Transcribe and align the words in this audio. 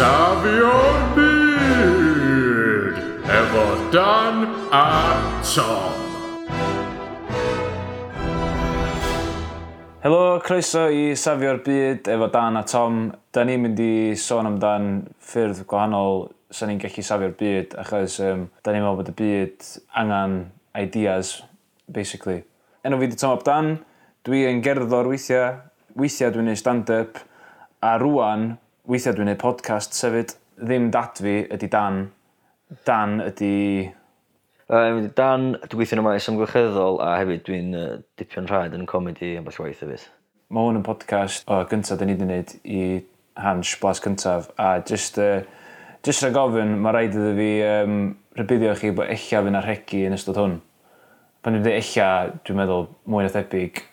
safio'r 0.00 1.02
byd 1.12 2.94
efo 3.28 3.64
Dan 3.92 4.46
a 4.72 4.84
Tom. 5.44 5.98
Helo, 10.00 10.40
croeso 10.40 10.86
i 10.88 11.12
Safio'r 11.12 11.60
Byd 11.66 12.08
efo 12.14 12.30
Dan 12.32 12.56
a 12.56 12.62
Tom. 12.64 13.10
Da 13.28 13.44
ni'n 13.44 13.60
mynd 13.60 13.82
i 13.84 14.16
sôn 14.16 14.48
amdan 14.48 14.86
ffyrdd 15.20 15.66
gwahanol 15.68 16.30
sy'n 16.48 16.72
ni'n 16.72 16.80
gallu 16.80 17.04
safio'r 17.04 17.36
byd, 17.42 17.76
achos 17.84 18.16
um, 18.24 18.46
da 18.64 18.72
ni'n 18.72 18.86
meddwl 18.86 19.02
bod 19.02 19.12
y 19.12 19.16
byd 19.20 19.68
angen 20.00 20.38
ideas, 20.80 21.34
basically. 21.92 22.40
Enw 22.88 23.02
fi 23.04 23.12
di 23.12 23.20
Tom 23.20 23.36
Abdan, 23.36 23.74
dwi 24.24 24.46
yn 24.48 24.64
gerddor 24.64 25.12
weithiau, 25.12 25.60
weithiau 25.92 26.32
dwi'n 26.32 26.48
gwneud 26.48 26.64
stand-up, 26.64 27.20
a 27.84 27.98
rwan 28.00 28.54
weithiau 28.90 29.14
dwi'n 29.14 29.28
gwneud 29.28 29.38
podcast 29.38 29.94
sefyd, 29.94 30.32
ddim 30.58 30.88
dat 30.90 31.20
fi 31.22 31.44
ydy 31.54 31.68
dan. 31.70 31.98
Dan 32.88 33.20
ydy... 33.22 33.50
Um, 34.70 35.04
dan, 35.14 35.44
dwi'n 35.62 35.78
gweithio 35.78 35.96
yn 35.96 36.02
y 36.02 36.04
maes 36.08 36.26
ymgylcheddol 36.30 36.98
a 37.02 37.12
hefyd 37.20 37.44
dwi'n 37.46 37.68
uh, 37.78 37.84
dipio'n 38.18 38.48
rhaid 38.50 38.74
yn 38.74 38.88
comedi 38.90 39.36
am 39.38 39.46
bell 39.46 39.60
waith 39.62 39.84
hefyd. 39.84 40.08
Mae 40.50 40.66
hwn 40.66 40.80
yn 40.80 40.86
podcast 40.86 41.46
o 41.46 41.60
gyntaf 41.70 42.00
da 42.00 42.08
ni 42.08 42.16
wedi 42.16 42.26
gwneud 42.26 42.56
i 42.66 42.82
Hans 43.38 43.76
Blas 43.78 44.02
cyntaf 44.02 44.50
a 44.58 44.72
just, 44.82 45.22
uh, 45.22 45.44
just 46.02 46.26
rhaid 46.26 46.34
gofyn, 46.34 46.74
mae 46.82 46.96
rhaid 46.96 47.14
iddo 47.14 47.30
fi 47.38 47.48
um, 47.68 48.00
rybuddio 48.40 48.74
chi 48.80 48.90
bod 48.96 49.14
eich 49.14 49.28
fi 49.30 49.54
na'r 49.54 49.70
hegi 49.70 50.02
yn 50.08 50.18
ystod 50.18 50.42
hwn. 50.42 50.58
Pan 51.44 51.54
dwi'n 51.54 51.62
dweud 51.68 51.78
eich 51.78 51.94
dwi'n 52.42 52.58
meddwl 52.64 52.90
mwy 53.06 53.28
na 53.28 53.30
thebyg 53.38 53.84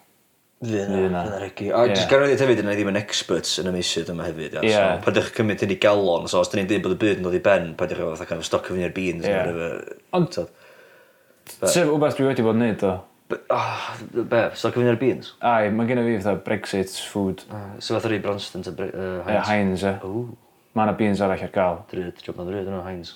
Fu 0.58 0.74
'na. 0.74 1.08
'na. 1.10 1.24
Fu 1.28 1.40
regi. 1.44 1.68
A 1.72 1.84
jyst 1.92 2.08
gan 2.10 2.24
ddeud 2.24 2.42
hefyd 2.42 2.62
yna 2.64 2.72
ni 2.74 2.78
ddim 2.80 2.90
yn 2.90 2.98
experts 2.98 3.58
yn 3.62 3.68
y 3.70 3.74
meysydd 3.76 4.10
yma 4.14 4.26
hefyd 4.26 4.56
ia. 4.58 4.64
Ie. 4.66 4.72
So 4.74 4.86
paidwch 5.06 5.28
cymyd 5.38 5.62
hyn 5.62 5.74
i 5.76 5.78
galon 5.84 6.26
so 6.32 6.42
os 6.42 6.50
'dyn 6.50 6.64
ni'n 6.64 6.72
deud 6.72 6.86
bod 6.88 6.96
y 6.96 7.02
byd 7.04 7.20
yn 7.22 7.28
dod 7.28 7.38
i 7.38 7.42
ben 7.46 7.68
paidwch 7.78 8.02
â 8.02 8.08
fatha 8.16 8.26
kin' 8.32 8.42
of 8.42 8.48
stocio 8.48 8.74
fyny 8.74 8.88
ar 8.88 8.96
beans 8.96 9.22
ne' 9.28 9.36
whatever. 9.36 9.76
Ond 10.18 10.32
t'od? 10.34 10.50
Sef 11.62 11.92
wbath 11.94 12.18
dwi 12.18 12.28
wedi 12.32 12.46
bod 12.48 12.58
yn 12.58 12.66
neud 12.66 12.82
do. 12.82 12.96
B- 13.30 13.40
o 13.54 13.62
be? 14.34 14.42
Stocio 14.58 14.80
fyny 14.82 14.90
ar 14.96 15.00
beans? 15.04 15.32
mae 15.44 15.88
gen 15.92 16.02
i 16.02 16.08
fi 16.10 16.18
fatha 16.26 16.42
Brexit 16.50 16.98
food. 17.12 17.46
O 17.54 17.62
so 17.78 17.94
fatha 18.00 18.10
rei 18.16 18.20
Bronston 18.26 18.66
ta 18.66 18.74
Bre- 18.74 18.90
yy 18.90 19.22
Heinz? 19.30 19.48
Heinz 19.52 19.86
e. 19.86 19.96
W! 20.02 20.26
Ma' 20.74 20.90
'na 20.90 20.98
beans 20.98 21.22
arall 21.22 21.38
ar 21.46 21.54
gael. 21.54 21.80
Dryd, 21.94 22.18
job 22.26 22.42
ma'n 22.42 22.50
dryd, 22.50 22.66
enw 22.74 22.82
Heinz. 22.90 23.14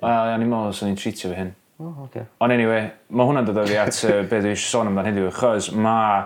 A 0.00 0.16
o'n 0.32 0.40
i'n 0.44 0.48
me'wl 0.48 0.72
sy'n 0.72 0.88
ni'n 0.92 0.98
treatio 1.00 1.34
fy 1.34 1.36
hyn. 1.42 1.52
O 1.78 1.92
oce. 2.08 2.24
Ond 2.42 2.52
anyway, 2.54 2.88
mae 3.12 3.28
hwnna'n 3.28 3.46
dod 3.48 3.60
o 3.60 3.64
fi 3.68 3.76
at 3.78 3.96
yy 4.08 4.24
be' 4.30 4.40
dwi 4.44 4.56
eisiau 4.56 4.72
sôn 4.72 4.90
amdano 4.90 5.08
heddiw 5.12 5.28
achos 5.30 5.68
mae 5.74 6.24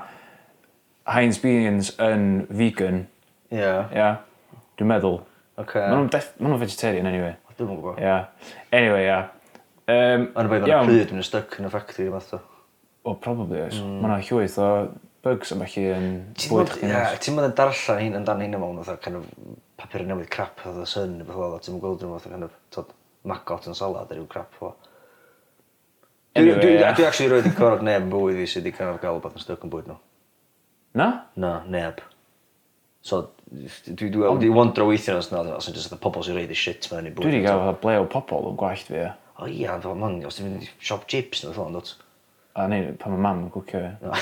Heinz 1.13 1.39
Beans 1.43 1.93
yn 2.03 2.47
vegan. 2.51 3.05
Ie. 3.53 3.61
Yeah. 3.61 3.93
Yeah. 3.93 4.17
Dwi'n 4.81 4.91
meddwl. 4.93 5.21
Okay. 5.61 5.85
Maen 5.93 6.09
nhw'n 6.09 6.51
ma 6.55 6.59
vegetarian 6.61 7.09
anyway. 7.11 7.37
Dwi'n 7.59 7.71
gwybod. 7.77 8.01
Yeah. 8.01 8.27
Anyway, 8.73 9.05
yeah. 9.05 9.31
Um, 9.93 10.29
Ond 10.39 10.49
y 10.49 10.51
bai 10.53 10.61
fan 10.63 10.71
y 10.71 10.89
pryd 10.89 11.13
yn 11.13 11.21
y 11.21 11.27
stuck 11.27 11.57
yn 11.61 11.69
y 11.69 11.73
factory 11.73 12.09
yma. 12.09 12.23
o. 12.23 12.41
O, 13.03 13.15
probably 13.19 13.61
oes. 13.65 13.81
Mm. 13.83 13.99
Mae 14.01 14.13
yna 14.13 14.21
llwyth 14.29 14.61
o 14.63 14.69
bugs 15.27 15.53
yn 15.55 15.65
chi 15.71 15.85
yn 15.91 16.07
bwyd 16.47 16.71
chdi. 16.77 16.89
Ie, 16.89 17.03
ti'n 17.23 17.37
mynd 17.37 17.49
yn 17.51 17.57
darllen 17.59 18.01
hyn 18.03 18.19
yn 18.21 18.29
dan 18.29 18.43
hyn 18.43 18.57
yma 18.59 18.71
o'n 18.71 19.03
kind 19.03 19.19
of 19.19 19.27
papur 19.81 20.07
newydd 20.07 20.31
crap 20.33 20.63
oedd 20.67 20.81
y 20.83 20.87
syn 20.91 21.19
neu 21.19 21.27
beth 21.29 21.43
oedd 21.43 21.67
ti'n 21.67 21.83
gweld 21.83 22.07
yn 22.07 22.15
fath 22.15 22.31
kind 22.31 22.47
of 22.47 22.55
tod, 22.75 22.95
magot 23.29 23.69
yn 23.71 23.79
salad 23.79 24.11
ar 24.11 24.23
yw 24.23 24.29
crap 24.31 24.57
o. 24.63 24.73
Anyway, 26.39 26.57
dwi, 26.63 26.79
dwi, 26.79 26.95
dwi 26.97 27.07
actually 27.07 27.29
roed 27.29 27.51
i 27.51 27.53
corog 27.59 27.83
neb 27.85 28.07
yn 28.07 28.15
bwyd 28.15 28.41
i 28.41 28.47
sydd 28.49 28.65
wedi 28.65 28.77
kind 28.79 28.95
of 28.95 29.03
gael 29.03 29.21
beth 29.23 29.37
yn 29.37 29.45
stuck 29.45 29.67
yn 29.67 29.75
bwyd 29.75 29.91
nhw. 29.91 29.99
No. 29.99 30.12
Na? 30.99 31.09
Na, 31.41 31.53
neb. 31.73 32.03
So, 33.03 33.25
dwi 33.51 34.11
dwi 34.13 34.23
wedi 34.29 34.53
wondro 34.53 34.87
weithio 34.89 35.19
os 35.19 35.33
nad 35.33 35.49
os 35.57 35.69
yn 35.69 35.77
jyst 35.77 35.95
y 35.95 35.99
pobol 36.03 36.25
sy'n 36.27 36.39
reid 36.39 36.53
y 36.53 36.59
shit 36.59 36.89
mewn 36.93 37.09
i 37.09 37.13
bwyd. 37.13 37.25
Dwi 37.25 37.33
wedi 37.33 37.45
gael 37.47 37.61
fatha 37.65 37.77
bleu 37.83 38.05
o 38.05 38.09
pobol 38.13 38.51
yn 38.53 38.59
gwallt 38.61 38.89
fi, 38.89 39.01
ia. 39.01 39.13
O 39.43 39.49
ia, 39.51 39.77
fel 39.83 39.99
man, 39.99 40.21
os 40.29 40.39
ti'n 40.39 40.49
mynd 40.49 40.67
i 40.67 40.71
siop 40.79 41.09
chips 41.11 41.43
neu 41.45 41.55
ddod, 41.57 41.93
dwi. 41.93 42.09
A 42.53 42.67
neu, 42.69 42.91
pan 43.01 43.15
mae 43.15 43.25
mam 43.25 43.47
yn 43.47 43.53
gwcio, 43.55 43.81
ia. 43.83 44.13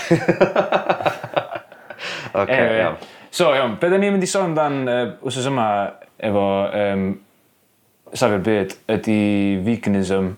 Ok, 2.32 2.42
okay, 2.42 2.78
iawn. 2.78 2.96
So, 3.30 3.50
iawn, 3.54 3.74
beth 3.80 3.96
ni'n 3.98 4.14
mynd 4.14 4.24
i 4.24 4.28
sôn 4.30 4.54
dan 4.56 4.78
uh, 4.88 5.00
wsos 5.26 5.48
yma 5.50 5.66
efo 6.22 6.44
um, 6.78 7.04
safio'r 8.14 8.44
byd 8.46 8.76
ydy 8.94 9.18
veganism 9.66 10.32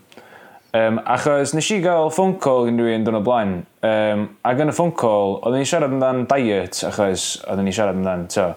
Um, 0.73 0.97
achos 1.05 1.51
nes 1.53 1.67
i 1.69 1.75
gael 1.83 2.09
phone 2.09 2.39
call 2.41 2.65
unrhyw 2.65 2.95
un 2.95 3.03
dyn 3.05 3.17
o 3.19 3.21
blaen. 3.21 3.51
Um, 3.85 4.23
ac 4.41 4.61
yn 4.63 4.71
y 4.71 4.73
phone 4.73 4.95
call, 4.97 5.35
oedden 5.43 5.61
ni 5.61 5.67
siarad 5.69 5.91
amdan 5.93 6.23
diet, 6.31 6.79
achos 6.87 7.25
oedden 7.45 7.67
ni 7.69 7.73
siarad 7.77 7.99
amdan, 7.99 8.23
to, 8.33 8.47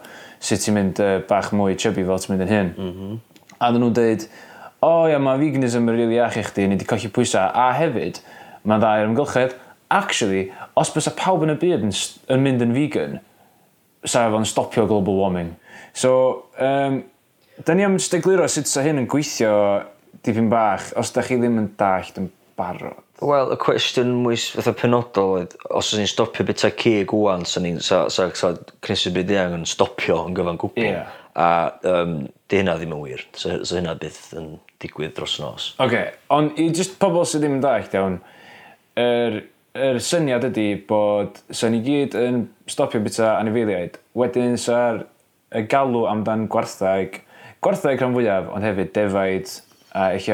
sut 0.40 0.62
ti'n 0.64 0.78
mynd 0.78 1.02
uh, 1.04 1.18
bach 1.28 1.50
mwy 1.52 1.76
chubby 1.76 2.06
fel 2.08 2.22
ti'n 2.22 2.32
mynd 2.32 2.44
yn 2.46 2.52
hyn. 2.54 2.70
Mm 2.72 2.94
-hmm. 2.94 3.18
A 3.58 3.68
oedden 3.68 3.84
nhw'n 3.84 3.98
dweud, 3.98 4.24
o 4.80 4.92
oh, 4.94 5.02
ia, 5.10 5.18
mae 5.20 5.42
veganism 5.42 5.84
yn 5.84 5.92
rili 5.92 6.06
really 6.06 6.22
ach 6.24 6.38
i 6.40 6.44
chdi, 6.46 6.64
ni 6.64 6.78
wedi 6.78 6.88
colli 6.88 7.10
pwysau, 7.12 7.50
a 7.52 7.66
hefyd, 7.76 8.22
mae'n 8.64 8.80
dda 8.80 8.92
i'r 9.02 9.10
ymgylchedd, 9.10 9.58
actually, 9.92 10.46
os 10.72 10.92
bysa 10.94 11.12
pawb 11.20 11.44
yn 11.44 11.52
y 11.52 11.58
byd 11.60 11.84
yn, 11.84 11.92
yn 12.32 12.46
mynd 12.46 12.64
yn 12.64 12.72
vegan, 12.78 13.18
sa 14.08 14.24
efo'n 14.30 14.48
stopio 14.48 14.86
global 14.88 15.20
warming. 15.20 15.52
So, 15.92 16.46
um, 16.56 17.02
da 17.60 17.76
ni 17.76 17.84
am 17.84 18.00
stegluro 18.00 18.48
sut 18.48 18.72
sa 18.72 18.80
hyn 18.88 19.04
yn 19.04 19.10
gweithio 19.10 19.52
dipyn 20.24 20.48
bach, 20.52 20.92
os 20.96 21.12
da 21.14 21.24
chi 21.26 21.38
ddim 21.40 21.58
yn 21.60 21.72
dallt 21.80 22.20
yn 22.20 22.30
barod? 22.56 23.02
Wel, 23.24 23.52
y 23.54 23.56
cwestiwn 23.60 24.10
mwy 24.20 24.36
fatha 24.36 24.74
penodol 24.76 25.38
oedd, 25.38 25.54
os 25.72 25.88
ydyn 25.92 26.04
ni'n 26.04 26.10
stopio 26.10 26.44
bita 26.48 26.68
cig 26.76 27.12
wwan, 27.16 27.46
so 27.48 27.62
ni'n 27.64 27.78
sa, 27.84 28.02
sa, 28.12 28.28
sa 28.36 28.52
Cnesu 28.84 29.12
Bryd 29.14 29.32
Eang 29.32 29.56
yn 29.56 29.64
stopio 29.68 30.18
yn 30.28 30.36
gyfan 30.36 30.60
gwbl. 30.60 30.84
Yeah. 30.84 31.14
A 31.36 31.48
um, 31.88 32.18
di 32.48 32.60
hynna 32.60 32.76
ddim 32.76 32.92
yn 32.96 33.02
wir. 33.04 33.24
So, 33.36 33.58
so 33.64 33.78
hynna 33.78 33.96
byth 34.00 34.34
yn 34.36 34.54
digwydd 34.84 35.16
dros 35.16 35.38
nos. 35.40 35.70
Oce, 35.76 35.86
okay. 35.88 36.12
ond 36.32 36.60
i 36.60 36.68
just 36.76 36.98
pobl 37.00 37.24
sydd 37.28 37.44
ddim 37.44 37.56
yn 37.58 37.64
dallt 37.64 37.96
iawn, 37.96 38.20
yr 39.00 39.38
er, 39.40 39.42
er 39.88 40.00
syniad 40.04 40.44
ydy 40.50 40.68
bod 40.88 41.40
sa'n 41.48 41.72
ni 41.72 41.82
gyd 41.84 42.16
yn 42.20 42.44
stopio 42.68 43.00
bita 43.04 43.34
anifeiliaid, 43.40 43.96
wedyn 44.16 44.56
sa'r 44.60 45.04
galw 45.72 46.04
amdan 46.10 46.46
gwarthag, 46.52 47.22
gwarthag 47.64 48.00
rhan 48.00 48.16
fwyaf, 48.16 48.52
ond 48.52 48.66
hefyd 48.66 48.92
defaid, 48.96 49.56
a 49.96 50.10
eich 50.16 50.28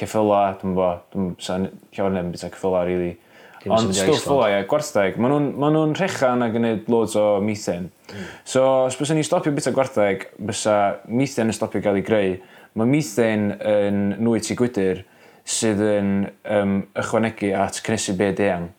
ceffyla, 0.00 0.44
dwi'n 0.60 0.76
bo, 0.76 0.92
dwi'n 1.12 1.34
sa'n 1.42 1.66
llawer 1.92 2.14
neb 2.14 2.30
beth 2.32 2.46
ceffyla, 2.48 2.84
really. 2.88 3.16
Dim 3.60 3.74
Ond 3.76 3.92
stwff 3.92 4.24
fel 4.24 4.46
ie, 4.46 4.62
gwartheg, 4.68 5.18
maen 5.20 5.34
nhw'n 5.34 5.48
ma 5.60 5.68
nhw 5.68 5.82
rhechan 5.92 6.40
a 6.40 6.48
gwneud 6.52 6.86
loads 6.88 7.16
o 7.20 7.26
methane. 7.44 7.90
Mm. 8.08 8.30
So, 8.48 8.62
os 8.86 8.96
bys 8.96 9.12
ni 9.12 9.24
stopio 9.26 9.52
beth 9.52 9.68
gwartheg, 9.76 10.30
bysa 10.40 10.76
methane 11.12 11.52
yn 11.52 11.58
stopio 11.58 11.84
gael 11.84 12.00
ei 12.00 12.06
greu. 12.06 12.38
Mae 12.80 12.88
methane 12.88 13.58
yn 13.68 14.00
nwy 14.22 14.40
ti 14.46 14.56
gwydr 14.56 15.04
sydd 15.44 15.82
yn 15.84 16.14
um, 16.56 16.78
ychwanegu 16.96 17.52
at 17.58 17.82
cynnesu 17.84 18.16
byd 18.16 18.40
eang. 18.46 18.70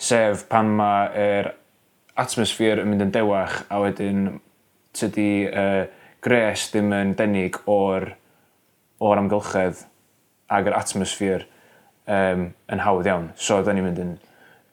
Sef 0.00 0.44
pan 0.52 0.68
mae'r 0.76 1.54
atmosffer 2.20 2.82
yn 2.82 2.92
mynd 2.92 3.06
yn 3.06 3.14
dewach 3.14 3.62
a 3.72 3.80
wedyn 3.80 4.26
tydi 4.96 5.46
uh, 5.48 5.86
gres 6.20 6.68
ddim 6.74 6.92
yn 6.92 7.14
denig 7.16 7.56
o'r 7.70 8.10
o'r 9.00 9.22
amgylchedd 9.22 9.84
ag 10.50 10.68
yr 10.68 10.76
atmosffer 10.76 11.46
um, 12.06 12.50
yn 12.70 12.84
hawdd 12.84 13.08
iawn. 13.08 13.30
So, 13.38 13.60
da 13.64 13.74
ni'n 13.74 13.86
mynd 13.88 14.02
yn 14.02 14.16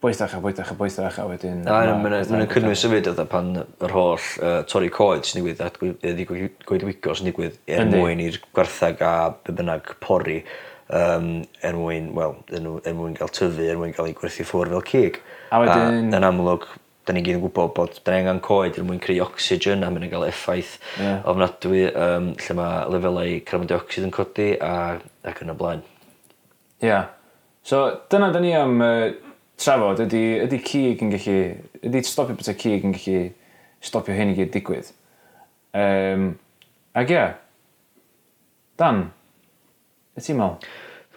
bwythach 0.04 0.36
a 0.38 0.40
bwythach 0.42 0.72
a 0.74 0.78
bwythach 0.78 1.20
a 1.22 1.26
wedyn... 1.30 1.64
A 1.66 1.96
mae'n 1.98 2.48
cynnwys 2.52 2.86
yfyd 2.86 3.10
oedd 3.12 3.22
pan 3.32 3.54
yr 3.58 3.94
holl 3.96 4.26
uh, 4.44 4.62
torri 4.70 4.92
coed 4.94 5.26
sy'n 5.26 5.42
digwydd 5.42 5.64
at 5.66 5.80
a 5.82 6.16
goedwigo 6.70 7.16
sy'n 7.18 7.32
digwydd 7.32 7.58
er 7.66 7.88
mwyn 7.90 8.22
i'r 8.28 8.38
gwarthag 8.54 9.02
a 9.06 9.14
be 9.46 9.56
bynnag 9.58 9.96
pori 10.04 10.44
um, 10.94 11.32
er 11.66 11.80
mwyn, 11.80 12.12
wel, 12.18 12.38
er 12.52 12.62
mwyn 12.66 12.84
er 12.86 12.98
mwyn 12.98 13.18
gael 13.18 13.34
tyfu, 13.34 13.66
er 13.66 13.80
mwyn 13.80 13.96
gael 13.98 14.12
ei 14.12 14.18
gwerthu 14.18 14.46
ffwr 14.46 14.74
fel 14.76 14.86
cig. 14.92 15.22
A 15.50 15.64
wedyn... 15.64 16.14
Yn 16.14 16.28
amlwg, 16.30 16.70
da 17.08 17.16
ni 17.16 17.24
gyd 17.24 17.40
yn 17.40 17.44
gwybod 17.46 17.74
bod 17.78 17.98
'da 18.04 18.14
ni 18.14 18.24
angen 18.26 18.44
coed 18.44 18.78
er 18.78 18.86
mwyn 18.86 19.00
creu 19.04 19.24
oxygen 19.24 19.86
a 19.88 19.92
mae'n 19.94 20.12
cael 20.12 20.28
effaith 20.28 20.58
effaith 20.58 21.28
ofnadwy 21.28 21.86
um, 21.92 22.32
lle 22.36 22.56
mae 22.58 22.84
lefelau 22.94 23.40
carbon 23.46 23.70
dioxide 23.70 24.08
yn 24.08 24.14
codi 24.16 24.50
a 24.62 25.00
ac 25.28 25.42
yn 25.44 25.54
y 25.54 25.56
blaen. 25.58 25.84
Ia. 26.84 27.02
So 27.64 27.84
dyna 28.12 28.32
da 28.32 28.40
ni 28.40 28.54
am 28.56 28.82
uh, 28.82 29.10
trafod 29.58 30.04
ydy, 30.06 30.24
ydy 30.46 30.62
cig 30.64 31.04
yn 31.04 31.12
gallu 31.14 31.38
ydy 31.82 32.04
stopio 32.06 32.38
bita 32.38 32.56
cig 32.58 32.86
yn 32.88 32.96
gallu 32.96 33.24
stopio 33.84 34.16
hyn 34.16 34.34
i 34.34 34.38
gyd 34.38 34.54
digwydd? 34.56 34.92
Yym 35.78 36.32
ag 36.98 37.14
ia. 37.14 37.28
Dan 38.78 39.08
y 40.18 40.24
ti'n 40.24 40.40
meddwl? 40.40 40.74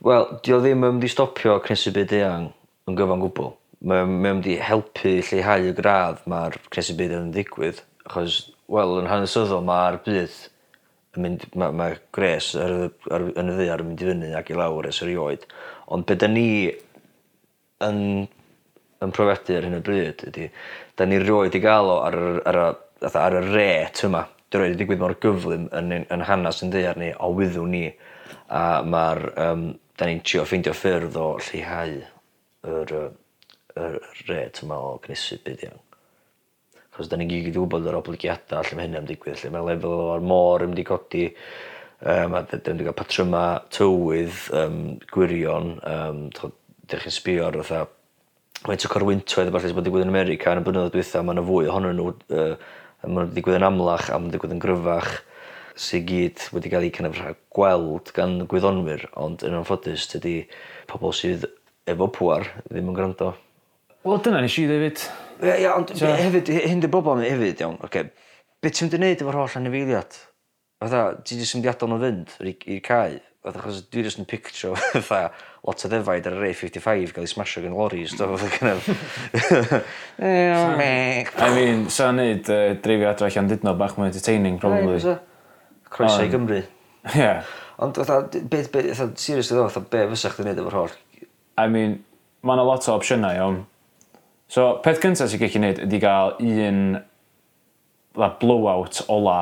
Wel 0.07 0.29
'di 0.41 0.57
o 0.57 0.61
ddim 0.61 0.85
yn 0.85 0.97
mynd 0.97 1.07
i 1.07 1.13
stopio 1.13 1.59
cnesu 1.65 1.93
byd 1.97 2.17
eang 2.19 2.51
yn 2.89 2.99
gyfan 2.99 3.23
gwbwl 3.23 3.55
mae 3.81 4.05
o'n 4.05 4.17
mynd 4.25 4.47
i 4.51 4.59
helpu 4.61 5.17
lleihau 5.25 5.71
y 5.71 5.75
gradd 5.77 6.25
mae'r 6.29 6.59
cnes 6.69 6.91
byd 6.99 7.15
yn 7.17 7.31
ddigwydd 7.35 7.81
achos 8.05 8.41
wel 8.71 8.99
yn 9.01 9.09
hanesyddol 9.09 9.65
mae'r 9.65 10.01
byd 10.05 10.35
yn 11.17 11.25
mynd 11.25 11.47
mae, 11.59 11.73
mae 11.75 11.97
gres 12.15 12.53
ar 12.61 12.75
y 12.75 12.91
ar 13.17 13.25
yn 13.31 13.53
y 13.53 13.57
ddaear 13.57 13.83
yn 13.83 13.89
mynd 13.91 14.05
i 14.05 14.11
fyny 14.11 14.35
ac 14.39 14.53
i 14.53 14.59
lawr 14.59 14.91
ers 14.91 15.01
erioed 15.07 15.47
ond 15.97 16.07
be' 16.11 16.19
da 16.21 16.29
ni 16.31 16.51
yn 17.87 18.03
yn 19.01 19.15
profiadu 19.17 19.57
ar 19.57 19.67
hyn 19.69 19.79
o 19.79 19.81
bryd 19.87 20.27
ydy 20.29 20.51
da 21.01 21.09
ni 21.09 21.23
rioed 21.23 21.57
i 21.57 21.63
gael 21.65 21.89
o 21.95 21.97
ar 22.05 22.19
yr 22.21 22.43
ar 22.53 22.61
y 22.67 22.69
fatha 23.01 23.25
ar 23.31 23.39
y 23.41 23.43
ret 23.49 24.05
yma. 24.07 24.27
dy 24.51 24.59
roed 24.59 24.75
i 24.75 24.79
digwydd 24.79 25.01
mor 25.01 25.17
gyflym 25.25 25.69
yn 25.79 25.93
yn 26.03 26.27
hanes 26.27 26.61
yn 26.67 26.73
ddaear 26.75 27.01
ni 27.01 27.13
o 27.17 27.31
wyddw 27.33 27.65
ni 27.71 27.85
a 28.61 28.63
mae'r 28.83 29.21
um, 29.47 29.67
da 29.97 30.09
ni'n 30.09 30.23
trio 30.27 30.45
ffeindio 30.45 30.75
ffyrdd 30.75 31.17
o 31.17 31.27
lleihau 31.49 31.97
yr 32.67 32.95
yy 32.97 33.09
y 33.87 33.91
rêt 34.29 34.63
yma 34.65 34.79
o 34.79 34.95
gnesu 35.05 35.39
byd 35.45 35.67
iawn. 35.67 35.83
'Chos 36.91 37.11
da 37.11 37.19
ni'n 37.19 37.31
gyd 37.31 37.45
wedi 37.47 37.57
gwybod 37.57 37.87
yr 37.87 37.99
obligiadau 38.01 38.67
lle 38.67 38.79
ma' 38.79 38.87
hynna'n 38.87 39.07
digwydd 39.09 39.39
'lly 39.41 39.53
ma' 39.55 39.63
lefel 39.69 39.95
o'r 40.15 40.25
môr 40.27 40.65
yn 40.67 40.73
mynd 40.73 40.83
i 40.83 40.87
godi 40.89 41.25
um, 42.03 42.35
a 42.35 42.43
'dyn 42.51 42.81
ni 42.81 42.87
cael 42.89 42.99
patryma 42.99 43.45
tywydd 43.77 44.43
um, 44.59 44.83
gwirion 45.15 45.73
Um, 45.95 46.27
'dych 46.35 47.07
chi'n 47.07 47.15
sbio 47.15 47.47
ar 47.47 47.61
fatha 47.63 47.87
faint 48.67 48.85
o 48.85 48.91
corwyntoedd 48.93 49.49
a 49.49 49.55
ballu 49.55 49.69
sy 49.69 49.71
'di 49.71 49.79
bod 49.79 49.87
digwydd 49.87 50.07
yn 50.09 50.13
America 50.13 50.53
yn 50.53 50.61
y 50.61 50.65
blynyddoedd 50.67 50.95
dwitha 50.97 51.23
mae 51.25 51.37
yna 51.37 51.45
fwy 51.47 51.69
ohonyn 51.71 51.97
nhw, 51.97 52.15
uh, 52.37 52.55
mae'n 53.07 53.31
digwydd 53.37 53.61
yn 53.61 53.67
amlach 53.69 54.11
a 54.11 54.19
mae'n 54.19 54.35
digwydd 54.35 54.57
yn 54.57 54.63
gryfach 54.65 55.13
sy'n 55.81 56.05
gyd 56.09 56.43
wedi 56.53 56.73
cael 56.73 56.85
ei 56.85 56.93
kin' 56.93 57.09
of 57.09 57.17
rhagweld 57.17 58.11
gan 58.17 58.41
gwyddonwyr 58.51 59.07
ond 59.23 59.47
yn 59.47 59.57
anffodus 59.57 60.09
tydi 60.11 60.35
pobl 60.91 61.15
sydd 61.17 61.47
efo 61.89 62.11
pŵar 62.13 62.51
ddim 62.67 62.91
yn 62.91 62.99
gwrando. 62.99 63.31
Wel, 64.07 64.21
dyna 64.25 64.41
nes 64.41 64.57
i 64.57 64.67
ddefyd. 64.69 65.03
Ie, 65.45 65.55
ie, 65.61 65.69
ond 65.69 65.91
so... 65.93 66.09
hefyd, 66.09 66.49
hyn 66.65 66.81
dy 66.81 66.89
bobl 66.93 67.19
mi 67.19 67.29
hefyd, 67.29 67.61
iawn, 67.61 67.77
oce. 67.81 67.89
Okay. 67.91 68.29
Be 68.61 68.73
ti'n 68.73 68.89
mynd 68.89 68.97
i 68.97 69.01
wneud 69.01 69.25
efo'r 69.25 69.37
holl 69.41 69.57
anifeiliad? 69.61 70.17
Fatha, 70.81 71.03
ti 71.25 71.37
jyst 71.37 71.57
yn 71.57 71.61
mynd 71.61 71.69
i 71.69 71.73
adael 71.75 71.91
nhw 71.93 71.99
fynd 72.05 72.33
i'r 72.49 72.81
cae? 72.85 73.19
Fatha, 73.45 73.63
chos 73.65 73.83
dwi 73.93 74.05
jyst 74.05 74.21
yn 74.21 74.29
pictio, 74.29 74.73
fatha, 74.93 75.31
lot 75.65 75.85
o 75.85 75.91
ddefaid 75.93 76.29
ar 76.29 76.39
yr 76.39 76.47
A55 76.49 77.13
gael 77.17 77.27
ei 77.27 77.33
smasho 77.33 77.63
gan 77.65 77.77
loris. 77.77 78.13
Do, 78.17 78.29
fatha 78.35 78.49
gynnaf. 78.57 78.89
I 81.47 81.49
mean, 81.57 81.87
sa 81.93 82.11
neud 82.17 82.49
uh, 82.53 82.75
dreifio 82.85 83.09
adra 83.09 83.29
allan 83.29 83.49
dydno 83.53 83.75
bach 83.81 83.97
mwy 84.01 84.09
entertaining, 84.09 84.57
probably. 84.61 85.17
Croeso 85.93 86.25
i 86.25 86.33
Gymru. 86.33 86.63
Ie. 87.17 87.33
Ond 87.81 88.01
fatha, 88.01 88.23
beth, 88.41 88.73
beth, 88.73 88.95
fatha, 88.97 89.13
seriously 89.21 89.57
ddo, 89.57 89.69
fatha, 89.73 89.89
be 89.93 90.07
fysa 90.15 90.33
chdi'n 90.33 90.49
neud 90.53 90.65
efo'r 90.65 90.79
holl? 90.83 90.97
I 91.61 91.69
mean, 91.73 91.99
mae 92.45 92.57
yna 92.57 92.65
lot 92.69 92.89
o 92.89 92.97
opsiynau, 92.97 93.37
iawn. 93.37 93.61
So, 94.51 94.67
peth 94.83 94.99
gyntaf 95.03 95.31
sy'n 95.31 95.41
gallu 95.41 95.55
gwneud 95.55 95.81
ydy 95.85 95.99
gael 96.03 96.33
un 96.43 96.79
la, 98.19 98.29
blowout 98.41 99.05
ola 99.13 99.39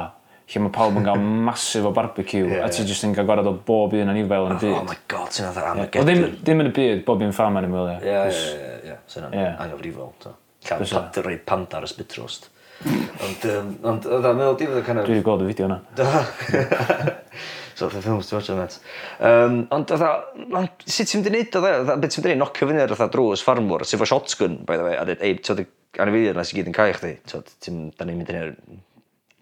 lle 0.49 0.63
mae 0.65 0.73
pawb 0.73 0.99
yn 1.01 1.07
cael 1.09 1.23
masif 1.49 1.87
o 1.89 1.93
barbecue 1.97 2.45
yeah, 2.45 2.67
a 2.67 2.69
ti 2.73 2.83
yeah. 2.83 2.91
jyst 2.91 3.07
yn 3.09 3.15
cael 3.17 3.29
gorau 3.29 3.49
o 3.49 3.55
bob 3.71 3.97
un 3.97 4.13
anifel 4.13 4.51
yn 4.51 4.55
y 4.55 4.59
oh 4.59 4.63
byd. 4.67 4.77
Oh 4.83 4.85
my 4.89 4.99
god, 5.09 5.33
sy'n 5.33 5.49
adeg 5.49 5.71
Armageddon. 5.71 6.13
Yeah. 6.13 6.21
O, 6.21 6.29
ddim, 6.29 6.43
ddim 6.43 6.63
yn 6.65 6.71
y 6.71 6.75
byd, 6.77 7.03
bob 7.09 7.25
un 7.25 7.33
ffam 7.37 7.57
anifel, 7.61 7.91
ie. 7.95 7.97
Ie, 8.05 8.21
ie, 8.29 8.69
ie, 8.93 8.99
sy'n 9.09 9.29
anghyfrifol. 9.31 9.65
angyfrifol. 9.65 10.37
Llawn 10.69 11.11
rhaid 11.25 11.45
panda 11.49 11.81
ar 11.81 11.89
ysbytrost. 11.89 12.51
Ond, 12.89 13.47
um, 13.51 13.71
ond, 13.91 14.05
oedd 14.07 14.29
o'n 14.29 14.39
meddwl, 14.39 14.59
dim 14.61 14.75
oedd 14.75 14.83
yn 14.83 14.87
kind 14.87 15.01
of... 15.01 15.09
Dwi 15.09 15.17
wedi 15.17 15.25
gweld 15.27 15.45
y 15.45 15.49
fideo 15.49 15.71
yna. 15.71 15.81
so't 17.79 17.95
of 17.95 18.05
ffilms 18.05 18.29
ti'n 18.29 18.39
watsio 18.39 18.57
mêt. 18.59 18.79
Yym 19.23 19.59
ond 19.75 19.93
fatha 19.95 20.65
sut 20.85 21.11
ti'n 21.11 21.23
mynd 21.23 21.31
i 21.31 21.35
neud 21.37 21.59
o 21.59 21.63
dde? 21.65 21.73
Fatha 21.79 21.97
be' 22.03 22.11
ti'n 22.13 22.25
mynd 22.25 22.31
i 22.31 22.35
neud 22.35 22.43
nocio 22.43 22.69
fyny 22.71 22.83
ar 22.83 22.95
fatha 22.95 23.11
drws 23.15 23.45
ffarmwr 23.47 23.87
sy 23.89 24.01
'fo 24.01 24.09
shotgun 24.11 24.59
by 24.69 24.79
the 24.81 24.87
way 24.87 24.99
a 24.99 25.07
deud 25.09 25.25
ey 25.25 25.39
t'od 25.39 25.63
y 25.63 25.67
anifeiliaid 26.03 26.39
'ma 26.39 26.47
sy 26.49 26.59
gyd 26.59 26.71
yn 26.73 26.77
cau 26.77 26.95
chdi 26.99 27.15
t'od 27.31 27.55
ti'm 27.65 27.81
'dan 27.95 28.11
ni'n 28.11 28.21
mynd 28.21 28.33
i 28.35 28.39
neu' 28.39 28.81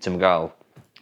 ti'm 0.05 0.19
yn 0.19 0.23
ga'l 0.23 0.51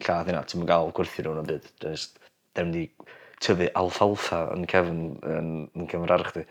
lladd 0.01 0.31
heina 0.31 0.45
ti'n 0.47 0.61
mynd 0.61 0.71
gael 0.71 0.93
gwerthu 0.95 1.25
nhw'n 1.25 1.41
na'm 1.41 1.51
byd 1.51 1.69
jyst 1.85 2.19
'dan 2.55 2.71
ni 2.71 2.85
mynd 2.85 3.09
i 3.09 3.13
tyfu 3.45 3.67
alfalfa 3.81 4.41
yn 4.55 4.65
cefn 4.71 5.01
yn 5.35 5.51
yn 5.75 5.89
cefn 5.91 6.15
ardd 6.15 6.31
chdi. 6.31 6.45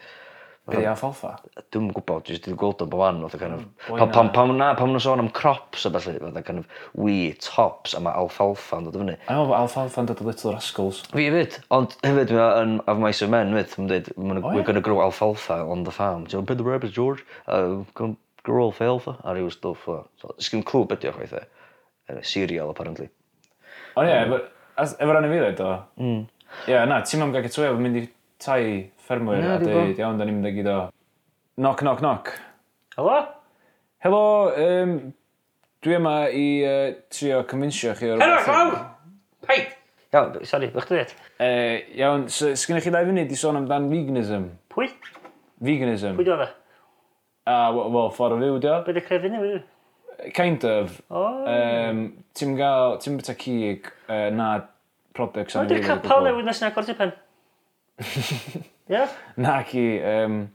Be 0.64 0.78
di 0.81 0.87
alfalfa? 0.88 1.34
Dwi'n 1.75 1.90
gwybod, 1.93 2.25
jyst 2.25 2.46
wedi 2.46 2.56
gweld 2.56 2.81
o 2.81 2.87
bob 2.88 3.02
fan, 3.02 3.19
kind 3.37 3.52
of, 3.52 3.64
mm, 3.66 3.99
pam, 3.99 4.12
pam, 4.14 4.31
pam, 4.32 4.52
na, 4.56 4.70
pam 4.78 4.88
nhw'n 4.88 5.02
sôn 5.05 5.20
am 5.20 5.28
crops 5.37 5.84
a 5.84 5.90
felly, 5.93 6.16
fatha 6.22 6.43
kind 6.43 6.62
of 6.62 6.69
wheat, 6.96 7.44
hops, 7.52 7.93
a 7.93 8.00
mae 8.00 8.16
alfalfa 8.16 8.78
yn 8.81 8.87
dod 8.88 8.96
o 8.96 9.02
fyny. 9.02 9.16
A 9.28 9.37
mae 9.43 9.58
alfalfa 9.58 10.00
yn 10.00 10.08
dod 10.08 10.22
o 10.25 10.26
Little 10.31 10.55
Rascals. 10.55 11.02
Fi 11.11 11.26
hefyd, 11.26 11.58
ond 11.76 11.99
hefyd, 12.00 12.32
mae 12.38 12.62
yn 12.62 12.72
of 12.88 13.02
mice 13.02 13.20
and 13.26 13.34
men, 13.34 13.52
fyd, 13.58 13.75
mae'n 14.16 14.40
dweud, 14.40 14.49
we're 14.55 14.64
going 14.64 14.81
to 14.81 14.84
grow 14.87 15.02
alfalfa 15.05 15.61
on 15.69 15.84
the 15.84 15.93
farm. 15.93 16.25
Ti'n 16.32 16.49
bit 16.49 16.56
the 16.56 16.64
rabbits, 16.64 16.96
George, 16.96 17.26
uh, 17.44 17.84
grow 18.00 18.64
alfalfa, 18.70 19.19
a 19.20 19.37
rhyw 19.37 19.52
stwff. 19.52 19.84
So, 20.22 20.32
sgyn 20.40 20.64
clwb 20.64 20.96
ydi 20.96 21.12
o'ch 21.12 21.20
weithio. 21.20 21.44
Cereal, 22.25 22.72
e. 22.72 22.72
apparently. 22.72 23.11
Oh, 23.99 24.00
o 24.00 24.08
ie, 24.08 24.40
efo 24.81 25.12
anodd 25.12 25.28
fi 25.28 25.44
dweud 25.44 25.62
o. 25.69 25.70
Ie, 26.00 26.81
na, 26.88 27.05
ti'n 27.05 27.20
mam 27.20 27.37
gael 27.37 27.44
gytwy, 27.50 27.69
mynd 27.84 28.00
i 28.00 28.08
tai 28.40 28.62
ffermwyr 29.04 29.44
a 29.44 29.58
dweud, 29.60 30.00
iawn, 30.00 30.18
da 30.18 30.26
ni'n 30.26 30.38
mynd 30.38 30.48
ag 30.48 30.58
iddo. 30.62 30.78
Knock, 31.60 31.84
knock, 31.84 32.00
knock. 32.02 32.32
Helo? 32.96 33.18
Helo, 34.04 34.24
um, 34.64 34.96
dwi 35.84 35.96
yma 35.98 36.14
i 36.32 36.46
uh, 36.64 36.88
trio 37.12 37.42
convinsio 37.50 37.94
chi 37.98 38.10
o'r... 38.14 38.24
Helo, 38.24 38.40
llaw! 38.48 38.74
Paid! 39.44 39.76
Iawn, 40.14 40.40
sori, 40.48 40.70
bych 40.74 40.88
dweud. 40.90 41.14
Uh, 41.36 41.76
iawn, 42.00 42.26
so, 42.32 42.54
sgynnych 42.58 42.86
chi 42.86 42.94
ddau 42.94 43.08
funud 43.10 43.32
i 43.34 43.38
sôn 43.38 43.60
amdan 43.60 43.88
veganism? 43.92 44.48
Pwy? 44.72 44.90
Veganism. 45.68 46.18
Pwy 46.18 46.28
dod 46.30 46.46
e? 46.46 46.50
A, 47.44 47.56
wel, 47.76 48.10
ffordd 48.16 48.38
o 48.38 48.42
fyw, 48.42 48.60
dio. 48.64 48.76
Byd 48.88 49.00
y 49.02 49.06
crefydd 49.08 49.36
neu 49.36 49.54
Kind 50.32 50.64
of. 50.64 51.00
Oh. 51.10 51.42
Um, 51.50 52.06
ti'n 52.38 52.54
gael, 52.56 52.94
ti'n 53.02 53.18
byta 53.18 53.34
cig 53.36 53.90
uh, 54.06 54.30
na 54.32 54.52
products... 55.14 55.58
Wyd 55.58 55.74
i'r 55.74 55.84
capel 55.84 56.30
newid 56.30 56.46
nes 56.48 56.62
yna 56.62 56.70
gordi 56.76 56.96
pen. 56.96 57.12
Yeah. 58.88 59.08
Naci, 59.40 59.84
um, 60.04 60.50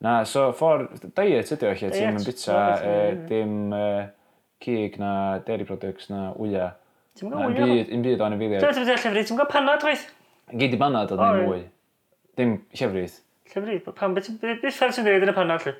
na, 0.00 0.22
so 0.28 0.48
ffordd, 0.56 1.04
diet 1.16 1.52
ydi 1.52 1.68
o 1.68 1.72
lle 1.74 1.90
ti'n 1.92 2.16
mynd 2.16 2.28
bita, 2.28 2.58
uh, 2.80 3.10
dim 3.28 3.56
uh, 3.76 4.06
cig 4.64 4.96
na 5.02 5.12
dairy 5.44 5.66
products 5.68 6.08
na 6.12 6.30
wya. 6.40 6.70
Ti'n 7.18 7.28
mynd 7.30 7.50
wylia? 7.50 7.68
Byd, 7.68 7.92
un 7.94 8.06
byd 8.06 8.24
o'n 8.24 8.36
y 8.36 8.40
filiad. 8.40 8.64
Ti'n 8.64 8.80
mynd 8.80 8.92
llefrith, 8.94 9.28
ti'n 9.30 9.40
mynd 9.40 9.52
panad 9.52 9.84
waith? 9.84 10.06
Gyd 10.54 10.76
i 10.76 10.80
banad 10.80 11.12
oedd 11.14 11.24
ni'n 11.24 11.48
mwy. 11.50 11.64
Dim 12.40 12.56
llefrith. 12.72 13.18
Llefrith, 13.52 13.90
pan, 13.98 14.16
beth 14.16 14.32
ffordd 14.32 14.96
ti'n 14.96 15.08
dweud 15.10 15.28
yn 15.28 15.34
y 15.34 15.36
panad 15.36 15.68
lle? 15.68 15.76